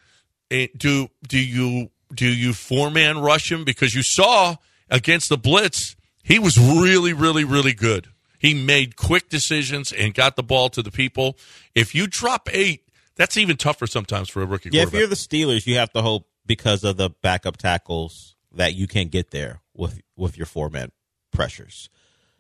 [0.51, 4.57] Eh, Do do you do you four man rush him because you saw
[4.91, 8.09] against the blitz he was really really really good.
[8.41, 11.37] He made quick decisions and got the ball to the people.
[11.75, 15.15] If you drop eight, that's even tougher sometimes for a rookie Yeah, if you're the
[15.15, 19.61] Steelers, you have to hope because of the backup tackles that you can get there
[19.75, 20.91] with with your four man
[21.31, 21.91] pressures.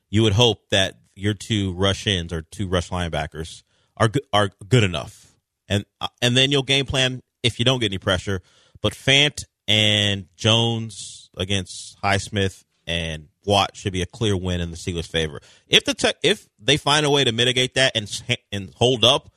[0.09, 3.63] You would hope that your two rush ins or two rush linebackers
[3.95, 5.37] are are good enough,
[5.69, 8.41] and uh, and then you'll game plan if you don't get any pressure.
[8.81, 14.76] But Fant and Jones against Highsmith and Watt should be a clear win in the
[14.76, 15.40] Steelers' favor.
[15.66, 18.11] If the te- if they find a way to mitigate that and
[18.53, 19.31] and hold up,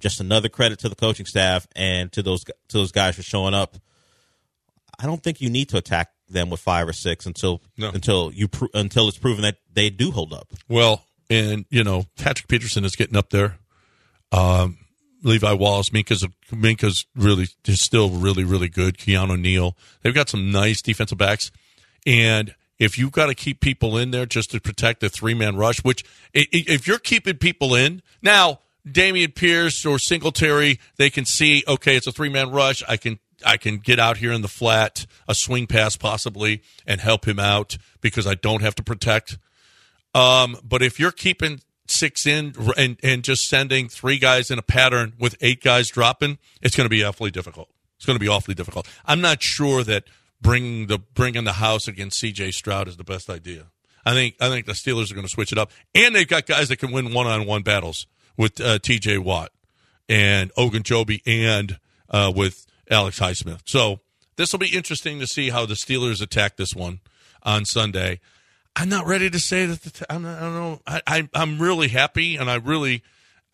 [0.00, 3.54] just another credit to the coaching staff and to those to those guys for showing
[3.54, 3.76] up.
[4.98, 7.90] I don't think you need to attack them with five or six until No.
[7.90, 10.52] until you pro- until it's proven that they do hold up.
[10.68, 13.58] Well, and you know, Patrick Peterson is getting up there.
[14.30, 14.78] Um,
[15.24, 18.98] Levi Wallace, Minkah's Minkah's really is still really really good.
[18.98, 21.50] Keanu Neal, they've got some nice defensive backs,
[22.06, 25.56] and if you've got to keep people in there just to protect the three man
[25.56, 31.62] rush, which if you're keeping people in now, Dameon Pierce or Singletary, they can see
[31.68, 32.82] okay, it's a three man rush.
[32.88, 37.00] I can I can get out here in the flat, a swing pass possibly, and
[37.00, 39.38] help him out because I don't have to protect.
[40.14, 44.62] Um, but if you're keeping six in and, and just sending three guys in a
[44.62, 47.68] pattern with eight guys dropping, it's going to be awfully difficult.
[47.96, 48.88] It's going to be awfully difficult.
[49.04, 50.04] I'm not sure that
[50.42, 52.50] bringing the bringing the house against C.J.
[52.50, 53.66] Stroud is the best idea.
[54.04, 56.46] I think I think the Steelers are going to switch it up, and they've got
[56.46, 59.18] guys that can win one on one battles with uh, T.J.
[59.18, 59.52] Watt
[60.08, 61.78] and Ogunjobi and
[62.10, 63.60] uh, with Alex Highsmith.
[63.64, 64.00] So
[64.36, 67.00] this will be interesting to see how the Steelers attack this one
[67.42, 68.20] on Sunday.
[68.74, 69.82] I'm not ready to say that.
[69.82, 70.80] The I'm not, I don't know.
[70.86, 73.02] I, I I'm really happy, and I really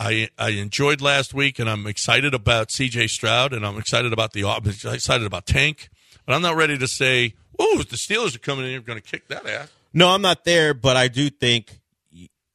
[0.01, 3.09] I I enjoyed last week, and I'm excited about C.J.
[3.09, 5.91] Stroud, and I'm excited about the I'm excited about Tank,
[6.29, 9.05] but I'm not ready to say, "Oh, the Steelers are coming in here going to
[9.05, 11.81] kick that ass." No, I'm not there, but I do think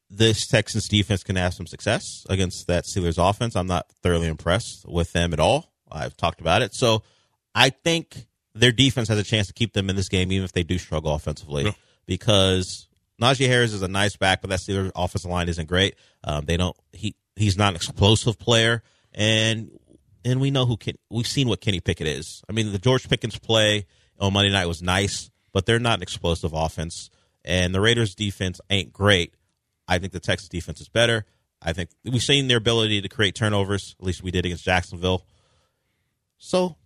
[0.08, 3.56] this Texans defense can have some success against that Steelers offense.
[3.56, 5.72] I'm not thoroughly impressed with them at all.
[5.90, 6.72] I've talked about it.
[6.72, 7.02] So
[7.52, 10.52] I think their defense has a chance to keep them in this game, even if
[10.52, 11.72] they do struggle offensively, Yeah.
[12.06, 12.86] because
[13.20, 15.96] Najee Harris is a nice back, but that Steelers offensive line isn't great.
[16.22, 18.84] Um, they don't, he, he's not an explosive player.
[19.12, 19.70] And,
[20.24, 22.42] and we know who can, we've seen what Kenny Pickett is.
[22.48, 23.86] I mean, the George Pickens play
[24.18, 27.10] on Monday night was nice, but they're not an explosive offense.
[27.44, 29.34] And the Raiders defense ain't great.
[29.86, 31.26] I think the Texas defense is better.
[31.60, 33.96] I think we've seen their ability to create turnovers.
[33.98, 35.24] At least we did against Jacksonville.
[36.38, 36.76] So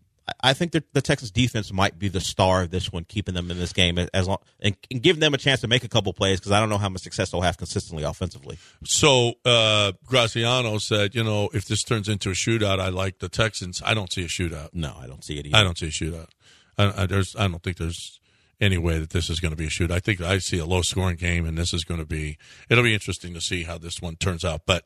[0.42, 3.50] I- think that the Texas defense might be the star of this one, keeping them
[3.50, 6.12] in this game as long and, and giving them a chance to make a couple
[6.12, 8.58] plays because I don't know how much success they'll have consistently offensively.
[8.84, 13.28] So uh, Graziano said, "You know, if this turns into a shootout, I like the
[13.28, 13.80] Texans.
[13.84, 14.70] I don't see a shootout.
[14.72, 15.56] No, I don't see it either.
[15.56, 16.28] I don't see a shootout.
[16.76, 18.20] I, I, there's, I don't think there's
[18.60, 19.90] any way that this is going to be a shoot.
[19.90, 22.38] I think I see a low scoring game, and this is going to be.
[22.68, 24.62] It'll be interesting to see how this one turns out.
[24.66, 24.84] But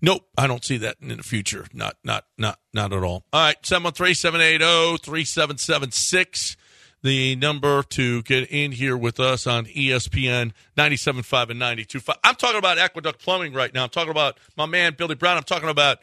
[0.00, 1.66] nope, I don't see that in the future.
[1.72, 3.24] Not, not, not, not at all.
[3.32, 6.56] All right, seven one three seven eight zero three seven seven six.
[7.02, 12.14] The number to get in here with us on ESPN 97.5 and 92.5.
[12.22, 13.82] I'm talking about Aqueduct Plumbing right now.
[13.82, 15.36] I'm talking about my man Billy Brown.
[15.36, 15.98] I'm talking about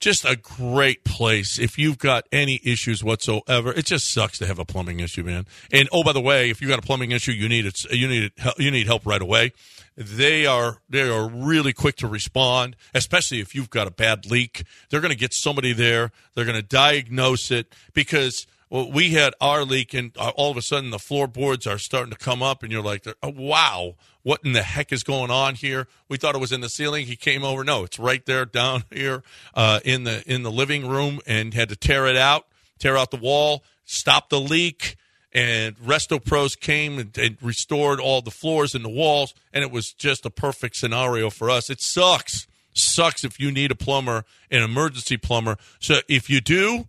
[0.00, 3.72] just a great place if you've got any issues whatsoever.
[3.72, 5.46] It just sucks to have a plumbing issue, man.
[5.70, 7.84] And oh, by the way, if you got a plumbing issue, you need it.
[7.92, 8.54] You need it.
[8.58, 9.52] You need help right away.
[9.96, 14.64] They are they are really quick to respond, especially if you've got a bad leak.
[14.88, 16.10] They're going to get somebody there.
[16.34, 20.56] They're going to diagnose it because well, we had our leak, and uh, all of
[20.56, 24.40] a sudden the floorboards are starting to come up, and you're like, oh, "Wow, what
[24.44, 27.06] in the heck is going on here?" We thought it was in the ceiling.
[27.06, 27.64] He came over.
[27.64, 31.68] No, it's right there down here uh, in the in the living room, and had
[31.70, 32.46] to tear it out,
[32.78, 34.96] tear out the wall, stop the leak.
[35.32, 39.70] And Resto Pros came and, and restored all the floors and the walls, and it
[39.70, 41.70] was just a perfect scenario for us.
[41.70, 45.56] It sucks, sucks if you need a plumber, an emergency plumber.
[45.78, 46.88] So if you do,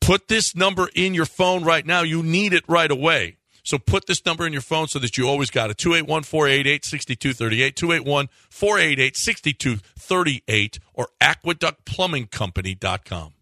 [0.00, 2.02] put this number in your phone right now.
[2.02, 3.36] You need it right away.
[3.64, 5.78] So put this number in your phone so that you always got it.
[5.78, 13.32] 281 488 6238, 281 488 6238, or aqueductplumbingcompany.com.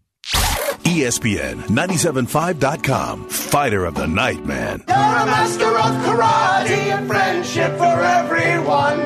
[0.83, 3.29] ESPN 975.com.
[3.29, 4.83] Fighter of the night, man.
[4.87, 8.99] You're a master of karate and friendship for everyone.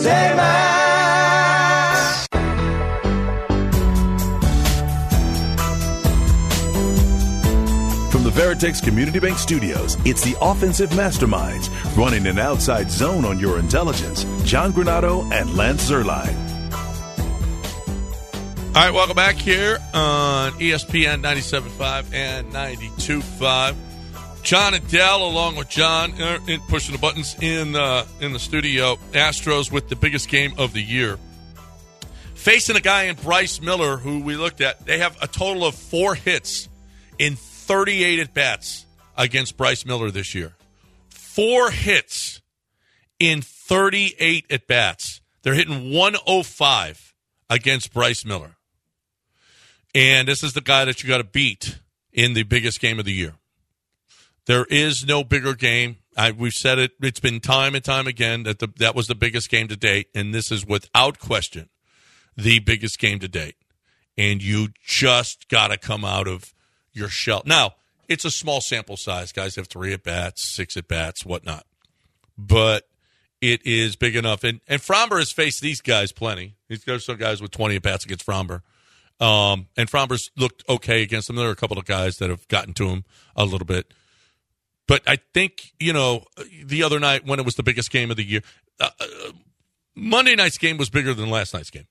[0.00, 0.79] Dayman.
[8.40, 14.24] Veritex Community Bank Studios, it's the offensive masterminds running an outside zone on your intelligence.
[14.44, 16.34] John Granado and Lance Zierlein.
[18.68, 23.74] All right, welcome back here on ESPN 97.5 and 92.5.
[24.42, 26.14] John and Del, along with John,
[26.48, 28.96] in pushing the buttons in uh, in the studio.
[29.12, 31.18] Astros with the biggest game of the year,
[32.32, 34.86] facing a guy in Bryce Miller, who we looked at.
[34.86, 36.70] They have a total of four hits
[37.18, 37.36] in
[37.70, 38.84] 38 at bats
[39.16, 40.54] against Bryce Miller this year.
[41.08, 42.40] Four hits
[43.20, 45.20] in 38 at bats.
[45.42, 47.14] They're hitting 105
[47.48, 48.56] against Bryce Miller.
[49.94, 51.78] And this is the guy that you got to beat
[52.12, 53.34] in the biggest game of the year.
[54.46, 55.98] There is no bigger game.
[56.16, 56.90] I, we've said it.
[57.00, 60.08] It's been time and time again that the, that was the biggest game to date,
[60.12, 61.68] and this is without question
[62.36, 63.54] the biggest game to date.
[64.18, 66.52] And you just got to come out of
[67.00, 67.42] your shell.
[67.44, 67.74] Now,
[68.08, 69.32] it's a small sample size.
[69.32, 71.66] Guys have three at bats, six at bats, whatnot.
[72.38, 72.86] But
[73.40, 74.44] it is big enough.
[74.44, 76.54] And and Framber has faced these guys plenty.
[76.86, 78.62] Got some guys with 20 at bats against Framber.
[79.18, 81.36] Um, and Framber's looked okay against them.
[81.36, 83.92] There are a couple of guys that have gotten to him a little bit.
[84.86, 86.24] But I think, you know,
[86.64, 88.40] the other night when it was the biggest game of the year,
[88.80, 89.32] uh, uh,
[89.94, 91.86] Monday night's game was bigger than last night's game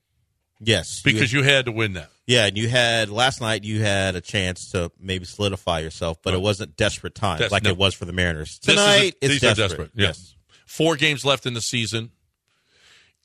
[0.62, 2.10] Yes, because you had to win that.
[2.26, 3.64] yeah, and you had last night.
[3.64, 7.64] You had a chance to maybe solidify yourself, but it wasn't desperate times That's- like
[7.64, 7.70] no.
[7.70, 9.14] it was for the Mariners a- tonight.
[9.22, 9.68] it's these are desperate.
[9.68, 9.90] desperate.
[9.94, 10.06] yeah.
[10.08, 10.34] Yes,
[10.66, 12.10] Four games left in the season,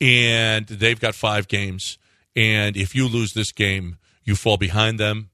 [0.01, 1.97] and they've got five games.
[2.35, 5.29] And if you lose this game, you fall behind them,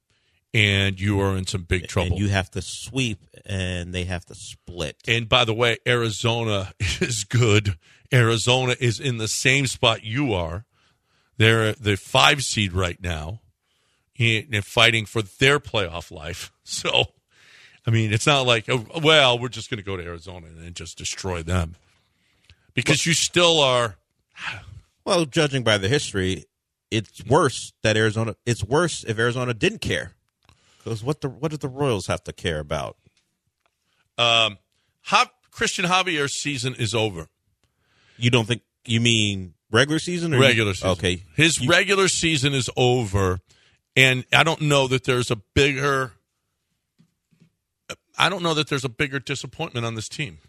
[0.54, 2.12] and you are in some big trouble.
[2.12, 4.98] and you have to sweep, and they have to split.
[5.08, 7.78] And by the way, Arizona is good.
[8.14, 10.66] Arizona is in the same spot you are.
[11.42, 13.40] They're the five seed right now,
[14.20, 16.52] and fighting for their playoff life.
[16.64, 17.06] So,
[17.86, 20.74] I mean, it's not like, oh, well, we're just going to go to Arizona and
[20.74, 21.76] just destroy them
[22.74, 23.98] because you still are.
[25.04, 26.46] Well, judging by the history,
[26.92, 28.36] it's worse that Arizona.
[28.46, 30.14] It's worse if Arizona didn't care.
[30.78, 32.98] Because what the what do the Royals have to care about?
[34.20, 34.60] Um,
[35.02, 37.30] Jav- Christian Javier's season is over.
[38.16, 40.90] You don't think you mean regular season or regular season.
[40.92, 43.40] Okay, His regular season is over,
[43.96, 46.14] and I don't know that there's a bigger.
[48.18, 50.40] I don't know that there's a bigger disappointment on this team.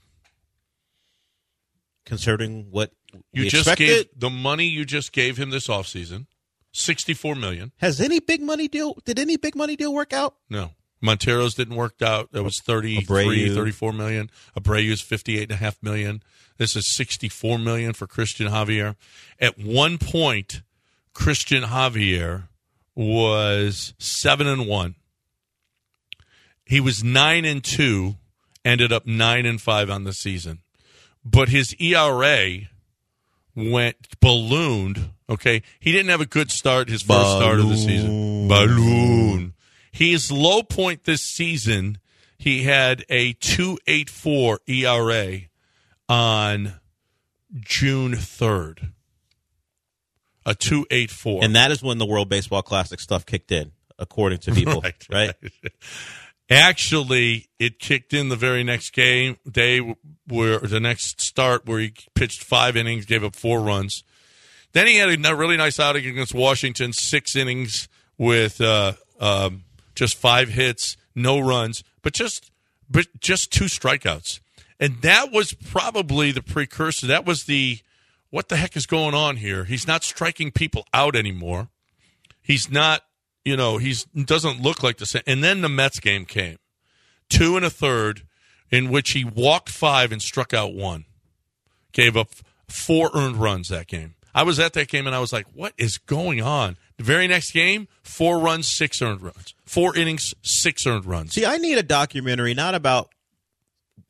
[2.04, 2.92] Concerning what
[3.32, 6.26] You just expected, gave the money you just gave him this offseason,
[6.72, 7.72] 64 million.
[7.78, 8.98] has any big money deal?
[9.04, 10.34] Did any big money deal work out?
[10.50, 10.72] No.
[11.02, 12.32] Montero's didn't work out.
[12.32, 13.54] That was 33, Abreu.
[13.54, 14.30] 34 million.
[14.56, 16.22] Abreu's 58 and a half million.
[16.58, 18.94] This is 64 million for Christian Javier.
[19.40, 20.62] At one point,
[21.12, 22.44] Christian Javier
[22.94, 24.94] was 7 and 1.
[26.64, 28.16] He was 9 and 2,
[28.64, 30.60] ended up 9 and 5 on the season.
[31.24, 32.68] But his ERA
[33.54, 35.10] went ballooned.
[35.28, 38.48] Okay, he didn't have a good start his first start of the season.
[38.48, 39.51] Balloon.
[39.92, 41.98] His low point this season,
[42.38, 45.40] he had a two eight four ERA
[46.08, 46.80] on
[47.54, 48.92] June third.
[50.44, 53.70] A two eight four, And that is when the World Baseball Classic stuff kicked in,
[53.98, 54.82] according to people.
[55.12, 55.34] right?
[56.50, 59.94] Actually, it kicked in the very next game day
[60.26, 64.02] where the next start where he pitched five innings, gave up four runs.
[64.72, 69.64] Then he had a really nice outing against Washington, six innings with uh, um,
[70.02, 72.50] just five hits, no runs, but just
[72.90, 74.40] but just two strikeouts.
[74.80, 77.06] And that was probably the precursor.
[77.06, 77.78] That was the
[78.30, 79.62] what the heck is going on here?
[79.62, 81.68] He's not striking people out anymore.
[82.40, 83.02] He's not,
[83.44, 85.22] you know, he's doesn't look like the same.
[85.24, 86.58] And then the Mets game came,
[87.28, 88.22] two and a third,
[88.72, 91.04] in which he walked five and struck out one,
[91.92, 92.30] gave up
[92.66, 94.16] four earned runs that game.
[94.34, 96.76] I was at that game and I was like, what is going on?
[97.02, 101.32] The very next game, four runs, six earned runs, four innings, six earned runs.
[101.32, 103.12] See, I need a documentary not about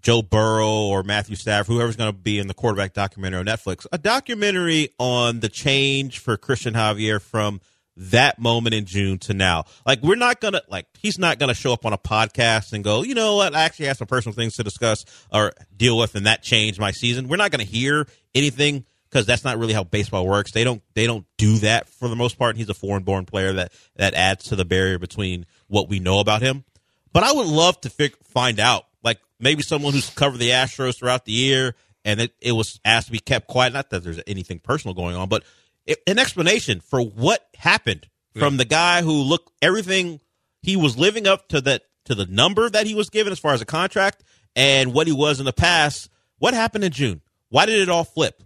[0.03, 3.87] Joe Burrow or Matthew Stafford, whoever's going to be in the quarterback documentary on Netflix.
[3.93, 7.63] A documentary on the change for Christian Javier from
[7.97, 9.65] that moment in June to now.
[9.87, 12.75] Like, we're not going to, like, he's not going to show up on a podcast
[12.75, 15.97] and go, you know what, I actually have some personal things to discuss or deal
[15.97, 17.29] with, and that changed my season.
[17.29, 20.53] We're not going to hear anything because that's not really how baseball works.
[20.53, 22.57] They don't they don't do that for the most part.
[22.57, 26.19] He's a foreign born player that that adds to the barrier between what we know
[26.19, 26.65] about him.
[27.13, 30.97] But I would love to fig- find out, like maybe someone who's covered the Astros
[30.97, 33.75] throughout the year, and it, it was asked to be kept quiet.
[33.75, 35.45] Not that there's anything personal going on, but
[35.85, 40.21] it, an explanation for what happened from the guy who looked everything
[40.63, 43.53] he was living up to that to the number that he was given as far
[43.53, 44.25] as a contract
[44.57, 46.09] and what he was in the past.
[46.39, 47.21] What happened in June?
[47.51, 48.43] Why did it all flip?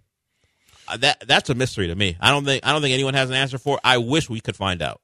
[0.87, 2.17] Uh, that that's a mystery to me.
[2.19, 3.75] I don't think I don't think anyone has an answer for.
[3.75, 3.81] it.
[3.83, 5.01] I wish we could find out.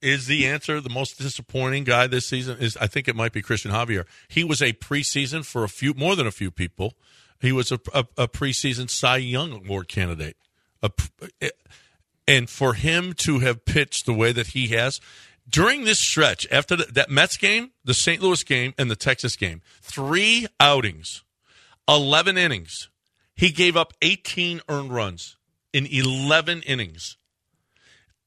[0.00, 3.40] is the answer the most disappointing guy this season is i think it might be
[3.40, 6.94] christian javier he was a preseason for a few more than a few people
[7.40, 10.36] he was a, a, a preseason cy young award candidate
[10.82, 10.90] a,
[12.26, 15.00] and for him to have pitched the way that he has
[15.48, 19.36] during this stretch after the, that mets game the st louis game and the texas
[19.36, 21.22] game three outings
[21.88, 22.88] 11 innings
[23.42, 25.36] he gave up 18 earned runs
[25.72, 27.16] in 11 innings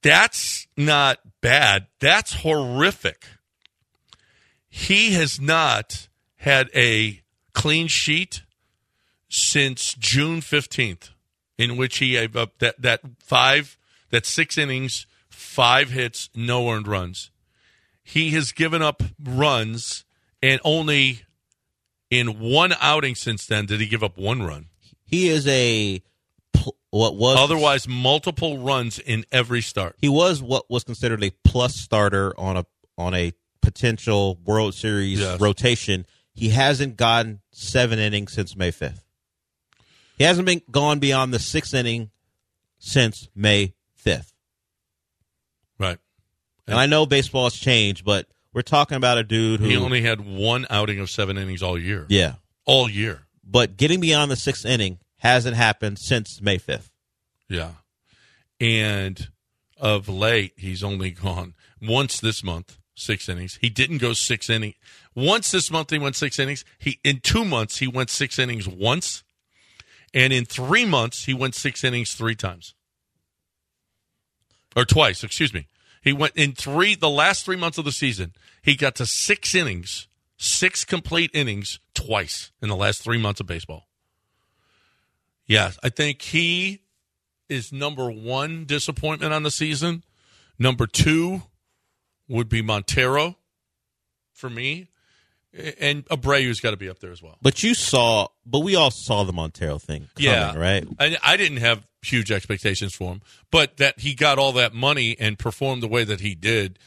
[0.05, 1.87] that's not bad.
[1.99, 3.25] That's horrific.
[4.69, 8.43] He has not had a clean sheet
[9.27, 11.09] since June 15th,
[11.57, 13.79] in which he gave up that, that five,
[14.11, 17.31] that six innings, five hits, no earned runs.
[18.03, 20.05] He has given up runs
[20.43, 21.23] and only
[22.11, 24.67] in one outing since then did he give up one run.
[25.05, 26.01] He is a
[26.89, 29.95] what was Otherwise, multiple runs in every start.
[29.99, 32.65] he was what was considered a plus starter on a
[32.97, 35.39] on a potential World Series Yes.
[35.39, 36.05] rotation.
[36.33, 39.03] He hasn't gotten seven innings since May fifth.
[40.17, 42.09] He hasn't been gone beyond the sixth inning
[42.79, 44.31] since May fifth.
[45.77, 45.97] Right.
[46.67, 50.01] And I know baseball has changed, but we're talking about a dude who He only
[50.01, 52.05] had one outing of seven innings all year.
[52.09, 52.35] yeah.
[52.65, 53.24] All year.
[53.45, 56.91] But getting beyond the sixth inning hasn't happened since May fifth.
[57.47, 57.71] Yeah.
[58.59, 59.29] And
[59.77, 63.59] of late, he's only gone once this month, six innings.
[63.61, 64.75] He didn't go six innings.
[65.13, 66.65] Once this month, he went six innings.
[66.79, 69.23] He in two months, he went six innings once,
[70.13, 72.73] and in three months, he went six innings three times,
[74.75, 75.23] or twice.
[75.23, 75.67] Excuse me.
[76.01, 78.33] He went in three the last three months of the season.
[78.61, 80.07] He got to six innings,
[80.37, 83.87] six complete innings twice in the last three months of baseball.
[85.45, 86.81] Yes, I think he
[87.49, 90.03] is number one disappointment on the season.
[90.57, 91.43] Number two
[92.27, 93.37] would be Montero
[94.33, 94.87] for me.
[95.79, 97.37] And Abreu's got to be up there as well.
[97.41, 100.85] But you saw, but we all saw the Montero thing coming, yeah, right?
[100.99, 103.21] I, I didn't have huge expectations for him,
[103.51, 106.77] but that he got all that money and performed the way that he did,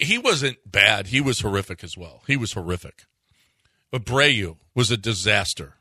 [0.00, 1.08] he wasn't bad.
[1.08, 2.22] He was horrific as well.
[2.26, 3.04] He was horrific.
[3.92, 5.74] Abreu was a disaster,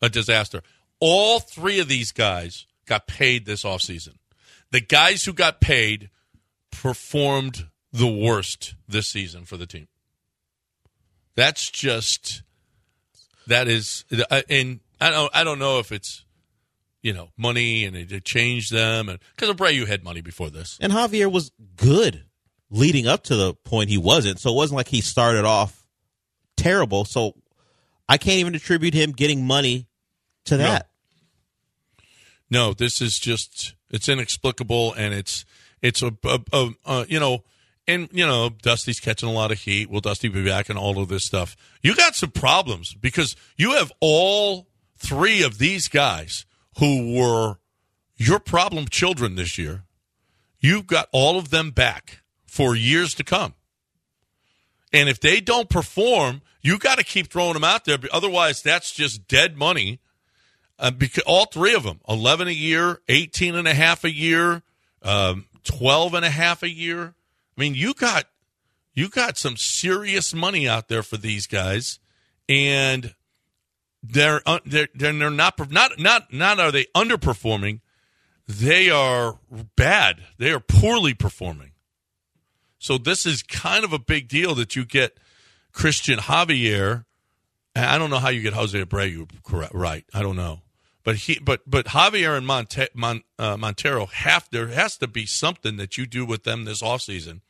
[0.00, 0.62] a disaster.
[1.00, 4.16] All three of these guys got paid this offseason.
[4.70, 6.10] The guys who got paid
[6.70, 9.88] performed the worst this season for the team.
[11.34, 12.42] That's just
[13.46, 16.24] that is, and I don't I don't know if it's
[17.00, 20.78] you know money and it, it changed them, and because Abreu had money before this.
[20.80, 22.24] And Javier was good
[22.70, 24.40] leading up to the point he wasn't.
[24.40, 25.86] So it wasn't like he started off
[26.56, 27.04] terrible.
[27.04, 27.34] So
[28.08, 29.86] I can't even attribute him getting money
[30.46, 30.88] to that.
[32.50, 35.44] No, this is just it's inexplicable, and it's
[35.82, 37.44] it's a, a, a, a you know.
[37.86, 39.88] And you know, Dusty's catching a lot of heat.
[39.88, 41.56] Will Dusty be back and all of this stuff?
[41.82, 44.66] You got some problems because you have all
[44.98, 46.44] three of these guys
[46.78, 47.56] who were
[48.16, 49.84] your problem children this year.
[50.60, 53.54] You've got all of them back for years to come.
[54.92, 57.98] And if they don't perform, you got to keep throwing them out there.
[58.12, 60.00] Otherwise, that's just dead money.
[60.80, 64.62] Uh, because all three of them, 11 a year, 18 and a half a year,
[65.02, 67.14] um, 12 and a half a year.
[67.56, 68.26] I mean, you got
[68.94, 71.98] you got some serious money out there for these guys,
[72.48, 73.14] and
[74.02, 77.80] they're uh, they're they're, not not not not are they underperforming?
[78.46, 79.38] They are
[79.76, 80.22] bad.
[80.38, 81.67] They are poorly performing.
[82.78, 85.18] So this is kind of a big deal that you get
[85.72, 87.04] Christian Javier.
[87.74, 90.04] I don't know how you get Jose Abreu correct, right.
[90.14, 90.62] I don't know,
[91.04, 95.26] but he but but Javier and Monte, Mon, uh, Montero have there has to be
[95.26, 97.40] something that you do with them this offseason.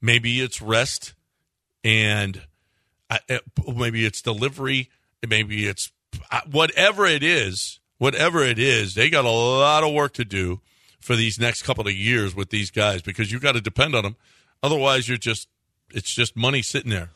[0.00, 1.14] Maybe it's rest,
[1.84, 2.42] and
[3.08, 3.38] uh, uh,
[3.72, 4.90] maybe it's delivery.
[5.26, 5.92] Maybe it's
[6.30, 7.78] uh, whatever it is.
[7.98, 10.60] Whatever it is, they got a lot of work to do
[10.98, 14.02] for these next couple of years with these guys because you got to depend on
[14.02, 14.16] them.
[14.62, 15.48] Otherwise, you're just
[15.92, 17.10] it's just money sitting there.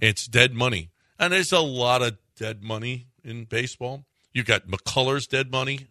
[0.00, 4.04] It's dead money, and there's a lot of dead money in baseball.
[4.32, 5.88] You've got McCullers dead money.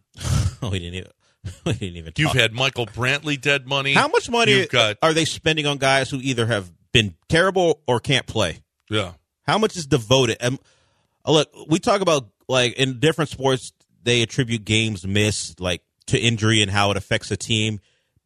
[0.62, 1.12] Oh, we didn't even.
[1.66, 2.14] We didn't even.
[2.18, 3.93] You've had Michael Brantley dead money.
[3.93, 7.99] How much money got are they spending on guys who either have been terrible or
[8.01, 8.60] can't play?
[8.89, 9.14] yeah.
[9.43, 10.38] How much is devoted?
[10.41, 10.60] Um,
[11.26, 13.72] uh, look, we talk about like in different sports,
[14.03, 17.80] they attribute games missed like to injury and how it affects a team.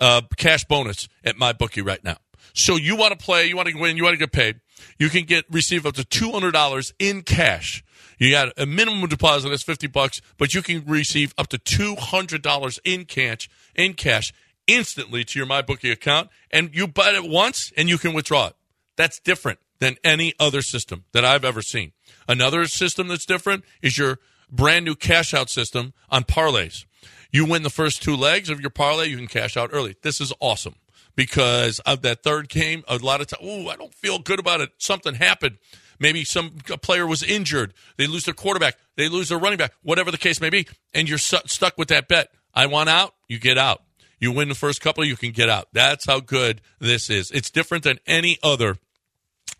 [0.01, 2.17] uh, cash bonus at MyBookie right now.
[2.53, 4.61] So you want to play, you want to win, you want to get paid.
[4.97, 7.83] You can get receive up to two hundred dollars in cash.
[8.17, 11.95] You got a minimum deposit that's fifty bucks, but you can receive up to two
[11.95, 14.33] hundred dollars in cash in cash
[14.67, 18.55] instantly to your MyBookie account, and you bet it once and you can withdraw it.
[18.95, 21.91] That's different than any other system that I've ever seen.
[22.27, 26.85] Another system that's different is your brand new cash out system on parlays.
[27.31, 29.95] You win the first two legs of your parlay, you can cash out early.
[30.01, 30.75] This is awesome
[31.15, 32.83] because of that third game.
[32.87, 34.71] A lot of time, oh, I don't feel good about it.
[34.77, 35.57] Something happened.
[35.99, 36.51] Maybe some
[36.81, 37.73] player was injured.
[37.97, 38.77] They lose their quarterback.
[38.95, 39.73] They lose their running back.
[39.81, 42.29] Whatever the case may be, and you're su- stuck with that bet.
[42.53, 43.13] I want out.
[43.27, 43.81] You get out.
[44.19, 45.67] You win the first couple, you can get out.
[45.73, 47.31] That's how good this is.
[47.31, 48.77] It's different than any other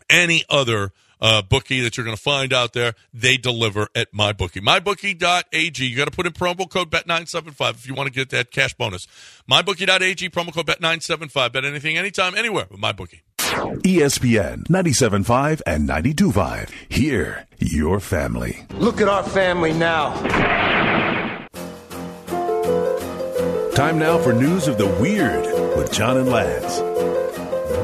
[0.08, 2.94] any other uh, bookie that you're going to find out there.
[3.12, 4.62] They deliver at MyBookie.
[4.62, 5.84] MyBookie.ag.
[5.84, 8.74] You got to put in promo code Bet975 if you want to get that cash
[8.74, 9.06] bonus.
[9.50, 11.52] MyBookie.ag, promo code Bet975.
[11.52, 13.20] Bet anything, anytime, anywhere with MyBookie.
[13.38, 16.70] ESPN 97.5 and 92.5.
[16.88, 18.66] Here, your family.
[18.74, 21.15] Look at our family now.
[23.76, 25.44] Time now for news of the weird
[25.76, 26.80] with John and Lance.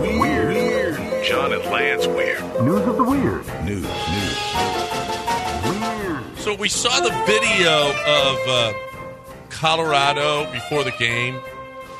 [0.00, 0.54] Weird.
[0.54, 1.24] weird.
[1.24, 2.40] John and Lance Weird.
[2.64, 3.44] News of the weird.
[3.66, 3.84] News.
[3.84, 4.38] News.
[6.42, 8.72] So we saw the video of uh,
[9.50, 11.38] Colorado before the game.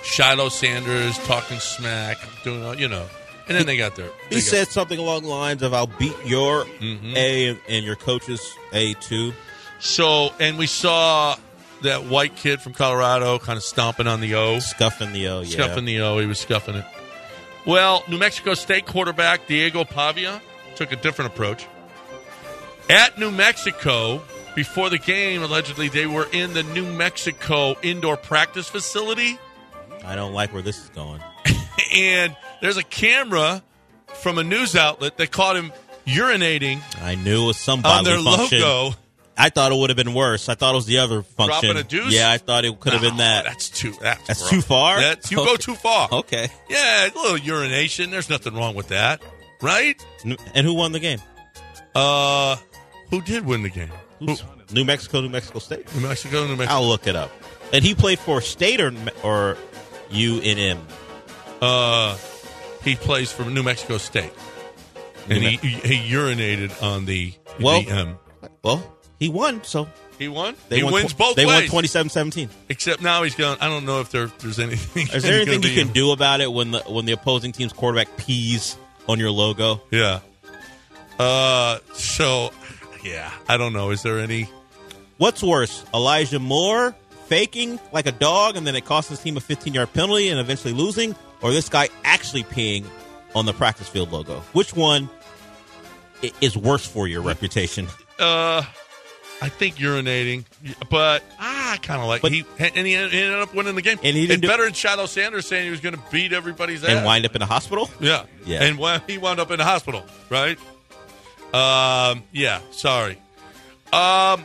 [0.02, 3.06] Shiloh Sanders talking smack, doing all- you know,
[3.46, 4.10] and then they got there.
[4.30, 8.56] He said something along the lines of, "I'll beat your A and, and your coach's
[8.72, 9.34] A too."
[9.80, 11.36] So, and we saw
[11.82, 15.50] that white kid from Colorado kind of stomping on the O, Scuffing the O, yeah.
[15.50, 16.18] scuffing the O.
[16.18, 16.84] He was scuffing it.
[17.66, 20.42] Well, New Mexico State quarterback Diego Pavia
[20.74, 21.66] took a different approach.
[22.90, 24.22] At New Mexico,
[24.54, 29.38] before the game, allegedly they were in the New Mexico indoor practice facility.
[30.04, 31.20] I don't like where this is going.
[31.94, 33.62] and there's a camera
[34.14, 35.72] from a news outlet that caught him
[36.06, 38.60] urinating I knew it was some on their function.
[38.60, 38.96] logo.
[39.42, 40.48] I thought it would have been worse.
[40.48, 41.72] I thought it was the other function.
[41.74, 42.14] Dropping a deuce?
[42.14, 43.44] Yeah, I thought it could have been that.
[43.44, 43.92] That's too.
[44.00, 45.00] That's, That's too far?
[45.00, 46.08] That's, you go too far.
[46.12, 46.48] Okay.
[46.70, 48.10] Yeah, a little urination.
[48.10, 49.20] There's nothing wrong with that,
[49.60, 50.00] right?
[50.54, 51.18] And who won the game?
[51.94, 52.56] Uh,
[53.10, 53.90] who did win the game?
[54.20, 54.36] Who,
[54.72, 55.92] New Mexico, New Mexico State.
[55.94, 56.74] New Mexico, New Mexico.
[56.74, 57.30] I'll look it up.
[57.72, 59.56] And he played for State or or
[60.10, 60.78] UNM.
[61.60, 62.16] Uh,
[62.84, 64.32] he plays for New Mexico State,
[65.28, 68.18] and he, he urinated on the Well- the, um,
[68.62, 68.82] Well,
[69.22, 69.86] he won, so
[70.18, 70.56] he won.
[70.68, 71.72] they he won wins tw- both They ways.
[71.72, 72.48] won 27-17.
[72.68, 73.56] Except now he's going.
[73.60, 75.08] I don't know if there there's anything.
[75.14, 78.16] Is there anything you can do about it when the when the opposing team's quarterback
[78.16, 78.76] pees
[79.08, 79.80] on your logo?
[79.90, 80.20] Yeah.
[81.18, 81.78] Uh.
[81.94, 82.50] So,
[83.04, 83.30] yeah.
[83.48, 83.90] I don't know.
[83.90, 84.48] Is there any?
[85.18, 86.94] What's worse, Elijah Moore
[87.26, 90.40] faking like a dog and then it costs his team a 15 yard penalty and
[90.40, 92.84] eventually losing, or this guy actually peeing
[93.34, 94.40] on the practice field logo?
[94.52, 95.08] Which one
[96.40, 97.86] is worse for your reputation?
[98.18, 98.62] Uh,
[99.42, 100.44] I think urinating,
[100.88, 103.98] but ah, I kind of like But- he and he ended up winning the game.
[104.04, 106.90] And he do- better than Shadow Sanders saying he was going to beat everybody's ass
[106.90, 107.90] and wind up in a hospital?
[107.98, 108.62] Yeah, Yeah.
[108.62, 110.56] and why he wound up in the hospital, right?
[111.52, 112.60] Um, yeah.
[112.70, 113.18] Sorry.
[113.92, 114.44] Um,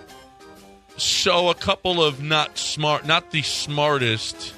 [0.98, 4.54] so a couple of not smart, not the smartest,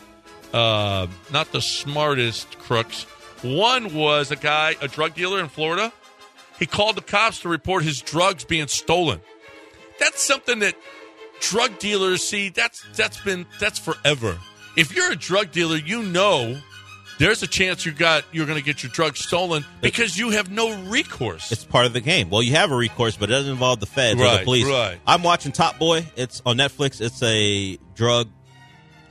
[0.53, 3.03] uh, not the smartest crooks.
[3.41, 5.91] One was a guy, a drug dealer in Florida.
[6.59, 9.19] He called the cops to report his drugs being stolen.
[9.99, 10.75] That's something that
[11.41, 12.49] drug dealers see.
[12.49, 14.37] That's that's been that's forever.
[14.77, 16.57] If you're a drug dealer, you know
[17.17, 20.49] there's a chance you got you're going to get your drugs stolen because you have
[20.49, 21.51] no recourse.
[21.51, 22.29] It's part of the game.
[22.29, 24.65] Well, you have a recourse, but it doesn't involve the feds or Right, the police.
[24.65, 24.97] right.
[25.05, 26.05] I'm watching Top Boy.
[26.15, 27.01] It's on Netflix.
[27.01, 28.29] It's a drug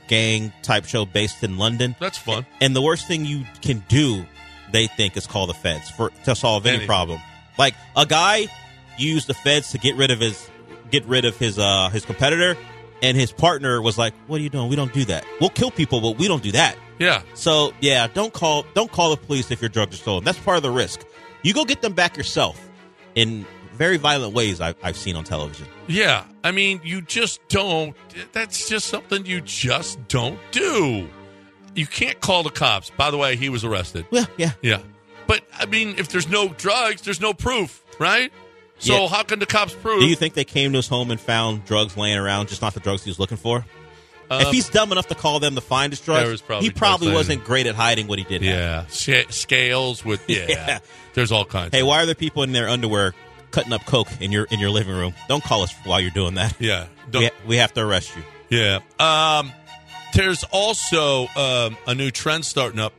[0.07, 1.95] gang type show based in London.
[1.99, 2.45] That's fun.
[2.61, 4.25] And the worst thing you can do,
[4.71, 6.87] they think, is call the feds for to solve any Anything.
[6.87, 7.21] problem.
[7.59, 8.47] Like a guy
[8.97, 10.49] used the feds to get rid of his
[10.91, 12.57] get rid of his uh his competitor,
[13.01, 14.69] and his partner was like, "What are you doing?
[14.69, 15.25] We don't do that.
[15.39, 17.21] We'll kill people, but we don't do that." Yeah.
[17.33, 20.23] So yeah, don't call don't call the police if your drugs are stolen.
[20.23, 21.05] That's part of the risk.
[21.43, 22.69] You go get them back yourself
[23.15, 23.45] in
[23.79, 25.65] very violent ways I've, I've seen on television.
[25.87, 26.25] Yeah.
[26.43, 27.95] I mean, you just don't.
[28.33, 31.07] That's just something you just don't do.
[31.75, 32.89] You can't call the cops.
[32.89, 34.05] By the way, he was arrested.
[34.11, 34.51] Yeah, yeah.
[34.61, 34.81] Yeah.
[35.27, 38.33] But, I mean, if there's no drugs, there's no proof, right?
[38.79, 39.07] So Yeah.
[39.09, 39.99] how can the cops prove?
[40.01, 42.73] Do you think they came to his home and found drugs laying around, just not
[42.73, 43.65] the drugs he was looking for?
[44.31, 47.11] if Um, he's dumb enough to call them to find his drugs, probably he probably
[47.11, 48.41] wasn't great at hiding what he did.
[48.43, 48.55] have.
[48.55, 48.85] yeah.
[48.87, 50.45] Sca- scales with, yeah.
[50.47, 50.79] Yeah.
[51.15, 51.71] There's all kinds.
[51.75, 53.15] Hey, why are there people in their underwear
[53.51, 55.13] cutting up coke in your in your living room?
[55.27, 56.55] Don't call us while you're doing that.
[56.59, 56.85] Yeah.
[57.11, 58.23] We, we have to arrest you.
[58.55, 58.79] Yeah.
[58.99, 59.51] Um,
[60.13, 62.93] There's also um, a new trend starting up.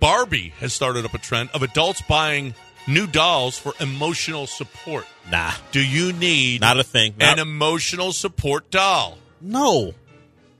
[0.00, 2.54] Barbie has started up a trend of adults buying
[2.86, 5.06] new dolls for emotional support.
[5.30, 7.14] Nah, Do you need not a thing.
[7.20, 9.18] an emotional support doll?
[9.40, 9.94] no,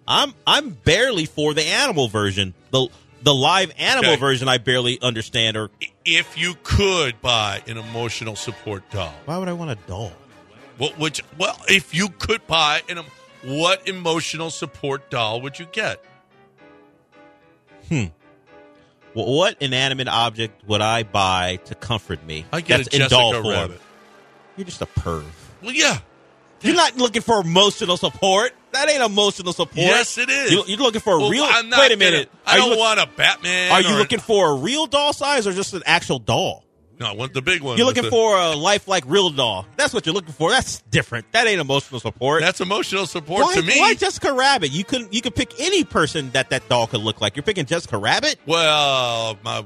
[0.06, 2.54] I'm I'm barely for the animal version.
[2.70, 2.88] The
[3.22, 4.20] the live animal Okay.
[4.20, 5.56] version I barely understand.
[5.56, 5.70] Or
[6.04, 10.12] If you could buy an emotional support doll, why would I want a doll?
[10.76, 12.98] what would you, well, if you could buy an
[13.44, 16.02] what emotional support doll would you get?
[17.90, 18.10] Well,
[19.14, 22.44] what inanimate object would I buy to comfort me?
[22.52, 23.46] I get That's a in Jessica doll form?
[23.46, 23.80] Rabbit.
[24.56, 25.24] You're just a perv.
[25.62, 25.98] Well, yeah.
[26.60, 28.52] You're not looking for emotional support.
[28.72, 29.76] That ain't emotional support.
[29.76, 30.50] Yes, it is.
[30.50, 31.44] You- You're looking for a Well, real.
[31.48, 32.30] I'm not wait a gonna- minute.
[32.46, 33.70] I Are don't look- want a Batman.
[33.70, 36.63] Are you looking for a real doll size or just an actual doll?
[37.00, 37.76] No, I want the big one.
[37.76, 39.66] You're looking the- for a lifelike real doll.
[39.76, 40.50] That's what you're looking for.
[40.50, 41.30] That's different.
[41.32, 42.40] That ain't emotional support.
[42.42, 43.78] That's emotional support why, to me.
[43.80, 44.70] why Jessica Rabbit?
[44.70, 47.34] You could you could pick any person that that doll could look like.
[47.36, 48.38] You're picking Jessica Rabbit.
[48.46, 49.60] Well, my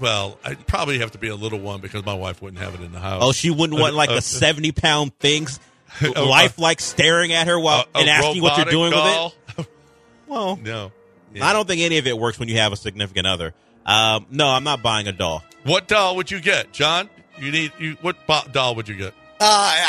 [0.00, 2.80] well, I'd probably have to be a little one because my wife wouldn't have it
[2.80, 3.22] in the house.
[3.24, 5.60] Oh, she wouldn't want like Uh, uh, a seventy pound things,
[6.02, 9.34] uh, lifelike staring at her while and asking what you're doing doll?
[9.56, 9.66] with it.
[10.26, 10.92] Well, No.
[11.40, 13.54] I don't think any of it works when you have a significant other.
[13.86, 15.42] Um, no, I'm not buying a doll.
[15.64, 17.08] What doll would you get, John?
[17.38, 17.96] You need you.
[18.00, 19.14] What bo- doll would you get?
[19.40, 19.44] Uh,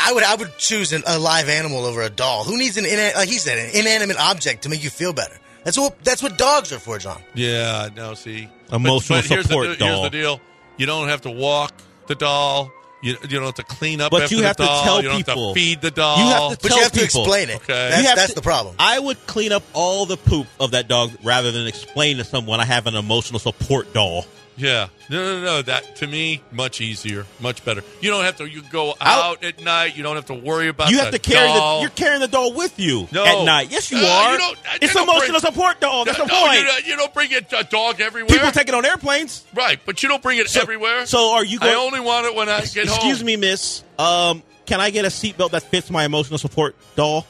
[0.06, 2.44] I would I would choose an, a live animal over a doll.
[2.44, 5.36] Who needs an ina- like he said an inanimate object to make you feel better?
[5.64, 7.22] That's what that's what dogs are for, John.
[7.34, 8.14] Yeah, no.
[8.14, 9.88] See, Emotional but, but here's support the, doll.
[10.00, 10.40] Here's the deal:
[10.76, 11.72] you don't have to walk
[12.06, 12.70] the doll.
[13.02, 14.10] You, you don't have to clean up.
[14.10, 15.52] But after you the have to tell you don't Have people.
[15.52, 16.16] to feed the doll.
[16.18, 17.56] You have to But tell you have to explain it.
[17.56, 17.66] Okay.
[17.90, 18.76] That's, that's to- the problem.
[18.78, 22.60] I would clean up all the poop of that dog rather than explain to someone
[22.60, 24.24] I have an emotional support doll.
[24.56, 25.62] Yeah, no, no, no.
[25.62, 27.82] That to me, much easier, much better.
[28.00, 28.48] You don't have to.
[28.48, 29.96] You go I'll- out at night.
[29.96, 30.90] You don't have to worry about.
[30.90, 31.78] you have to carry doll.
[31.78, 33.24] the you're carrying the doll with you No.
[33.24, 33.70] at night.
[33.72, 34.32] Yes, you Uh, are.
[34.32, 36.04] you don't- it's you an don't emotional bring- support doll.
[36.04, 36.58] That's no, the no, point.
[36.60, 38.28] You, don't- you don't bring a, a dog everywhere.
[38.28, 39.42] People take it on airplanes.
[39.54, 41.06] right, but you don't bring it So- everywhere.
[41.06, 42.94] So are you Going, I only want it when I get home.
[42.96, 43.82] excuse me, Miss.
[43.98, 47.26] Um, can I get a seatbelt that fits my emotional support doll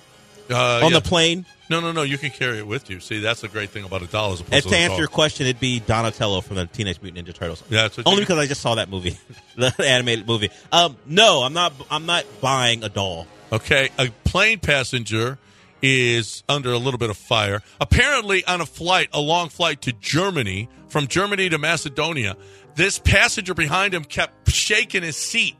[0.50, 0.98] uh, on yeah.
[0.98, 1.46] the plane?
[1.70, 2.02] No, no, no.
[2.02, 3.00] You can carry it with you.
[3.00, 5.08] See, that's the great thing about a doll as opposed And to to answer your
[5.08, 7.62] question, it'd be Donatello from the Teenage Mutant Ninja Turtles.
[7.70, 9.18] Yeah, that's only because I just saw that movie,
[9.56, 10.50] the animated movie.
[10.72, 11.72] Um, no, I'm not.
[11.90, 13.26] I'm not buying a doll.
[13.52, 15.38] Okay, a plane passenger
[15.80, 17.62] is under a little bit of fire.
[17.80, 22.36] Apparently, on a flight, a long flight to Germany, from Germany to Macedonia,
[22.74, 25.56] this passenger behind him kept shaking his seat.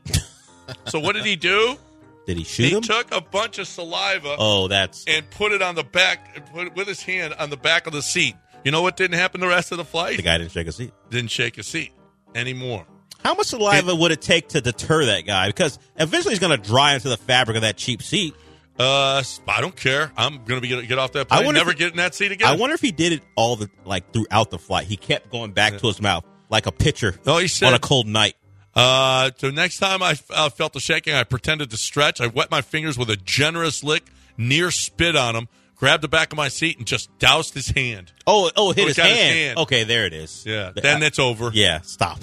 [0.87, 1.77] so, what did he do?
[2.25, 2.81] Did he shoot He him?
[2.81, 6.67] took a bunch of saliva oh, that's and put it on the back, and put
[6.67, 8.35] it with his hand on the back of the seat.
[8.63, 10.17] You know what didn't happen the rest of the flight?
[10.17, 10.91] the guy didn't shake a seat.
[11.11, 11.91] Didn't shake his seat
[12.33, 12.85] anymore.
[13.23, 15.47] How much saliva would it take to deter that guy?
[15.47, 18.35] Because eventually he's going to dry into the fabric of that cheap seat.
[18.77, 20.11] Uh, I don't care.
[20.17, 21.45] I'm gonna be get off that I plane.
[21.45, 22.47] wonder Never if- get in that seat again.
[22.49, 24.85] I wonder if he did it all the like throughout the flight.
[24.87, 27.79] He kept going back to his mouth like a pitcher Oh, he said on a
[27.79, 28.35] cold night.
[28.75, 32.19] Uh, so next time I uh, felt the shaking, I pretended to stretch.
[32.19, 34.03] I wet my fingers with a generous lick,
[34.37, 38.11] near spit on him, grabbed the back of my seat, and just doused his hand.
[38.27, 39.35] Oh, oh, it hit Oh, his got his hand.
[39.37, 39.57] hand.
[39.59, 40.43] Okay, there it is.
[40.45, 41.51] Yeah, The- then it's over.
[41.53, 41.81] yeah.
[41.81, 42.19] Stop.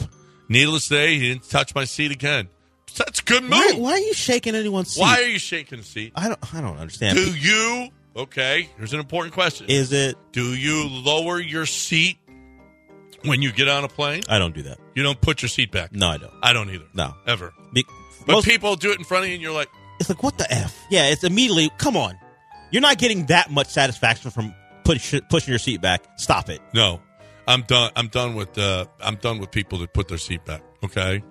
[0.48, 2.48] Needless to say, he didn't touch my seat again.
[2.98, 3.53] That's a good move.
[3.53, 5.00] Why, why are you shaking anyone's seat?
[5.00, 6.12] Why are you shaking the seat?
[6.14, 6.55] I don't.
[6.55, 7.16] I don't understand.
[7.16, 7.88] Do you?
[8.14, 9.64] Okay, here's an important question.
[9.70, 10.16] Is it?
[10.32, 12.18] Do you lower your seat
[13.24, 14.24] when you get on a plane?
[14.28, 14.78] I don't do that.
[14.95, 15.93] You don't put your seat back.
[15.93, 16.32] No, I don't.
[16.43, 16.84] I don't either.
[16.95, 17.14] No.
[17.26, 17.53] ever.
[17.72, 17.86] Be-
[18.26, 19.68] But most- people do it in front of you, and you're like,
[20.01, 20.76] it's like what the f?
[20.90, 21.70] Yeah, it's immediately.
[21.78, 22.18] Come on,
[22.70, 26.05] you're not getting that much satisfaction from push, pushing your seat back.
[26.16, 26.61] Stop it.
[26.74, 27.01] No,
[27.47, 27.90] I'm done.
[27.97, 28.57] I'm done with.
[28.59, 30.62] Uh, I'm done with people that put their seat back.
[30.84, 31.22] Okay.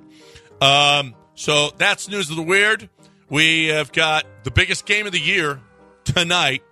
[0.61, 1.15] Um.
[1.35, 2.89] So that's news of the weird.
[3.29, 5.59] We have got the biggest game of the year
[6.03, 6.63] tonight,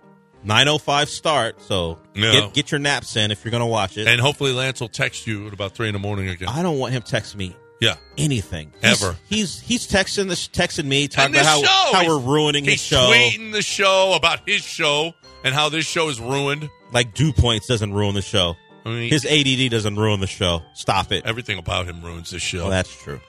[0.44, 1.60] 9:05 start.
[1.62, 2.32] So Yeah.
[2.32, 4.06] get get your naps in if you're going to watch it.
[4.08, 6.48] and hopefully Lance will text you at about three in the morning again.
[6.48, 7.96] I don't want him text me Yeah.
[8.18, 9.16] anything He's- Ever.
[9.28, 12.82] He's he's texting this texting me talking about how show, how we're ruining his He's
[12.82, 13.10] show.
[13.12, 15.14] tweeting the show about his show
[15.44, 16.68] and how this show is ruined.
[16.92, 18.56] Like dew points doesn't ruin the show.
[18.84, 20.62] I mean, His ADD doesn't ruin the show.
[20.74, 21.24] Stop it.
[21.26, 22.60] everything about him ruins the show.
[22.62, 23.20] Well, that's true.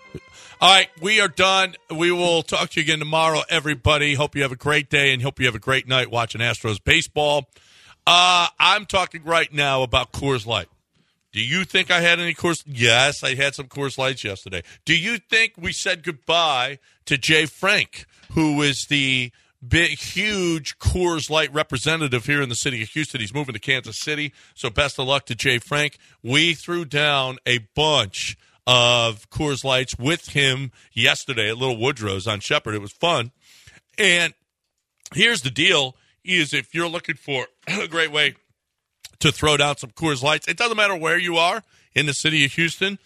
[0.63, 1.73] All right, we are done.
[1.89, 4.13] We will talk to you again tomorrow, everybody.
[4.13, 6.77] Hope you have a great day and hope you have a great night watching Astros
[6.83, 7.49] baseball.
[8.05, 10.67] Uh, I'm talking right now about Coors Light.
[11.31, 12.63] Do you think I had any Coors?
[12.67, 14.61] Yes, I had some Coors Lights yesterday.
[14.85, 19.31] Do you think we said goodbye to Jay Frank, who is the
[19.67, 23.19] big, huge Coors Light representative here in the city of Houston?
[23.19, 25.97] He's moving to Kansas City, so best of luck to Jay Frank.
[26.21, 28.37] We threw down a bunch
[28.67, 32.75] of Coors Lights with him yesterday at Little Woodrow's on Shepherd.
[32.75, 33.31] It was fun.
[33.97, 34.33] And
[35.13, 38.35] here's the deal is if you're looking for a great way
[39.19, 40.47] to throw down some Coors Lights.
[40.47, 42.99] It doesn't matter where you are in the city of Houston.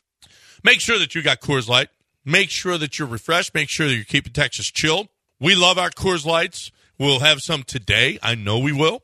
[0.64, 1.90] Make sure that you got Coors Light.
[2.24, 3.54] Make sure that you're refreshed.
[3.54, 5.10] Make sure that you're keeping Texas chilled.
[5.40, 6.72] We love our Coors Lights.
[6.98, 8.18] We'll have some today.
[8.24, 9.02] I know we will.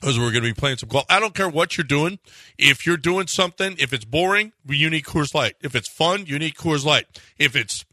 [0.00, 1.06] Because we're going to be playing some golf.
[1.08, 2.18] I don't care what you're doing.
[2.58, 5.54] If you're doing something, if it's boring, you need Coors Light.
[5.62, 7.06] If it's fun, you need Coors Light.
[7.38, 7.84] If it's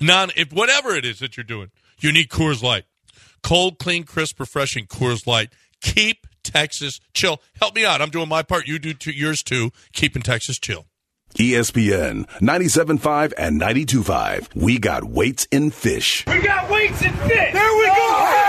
[0.00, 1.70] non, if whatever it is that you're doing,
[2.00, 2.84] you need Coors Light.
[3.42, 5.52] Cold, clean, crisp, refreshing Coors Light.
[5.80, 7.40] Keep Texas chill.
[7.60, 8.02] Help me out.
[8.02, 8.66] I'm doing my part.
[8.66, 9.70] You do two, yours too.
[9.92, 10.86] Keeping Texas chill.
[11.34, 14.54] ESPN 97.5 and 92.5.
[14.54, 16.24] We got weights in fish.
[16.26, 17.52] We got weights and fish.
[17.52, 18.47] There we go.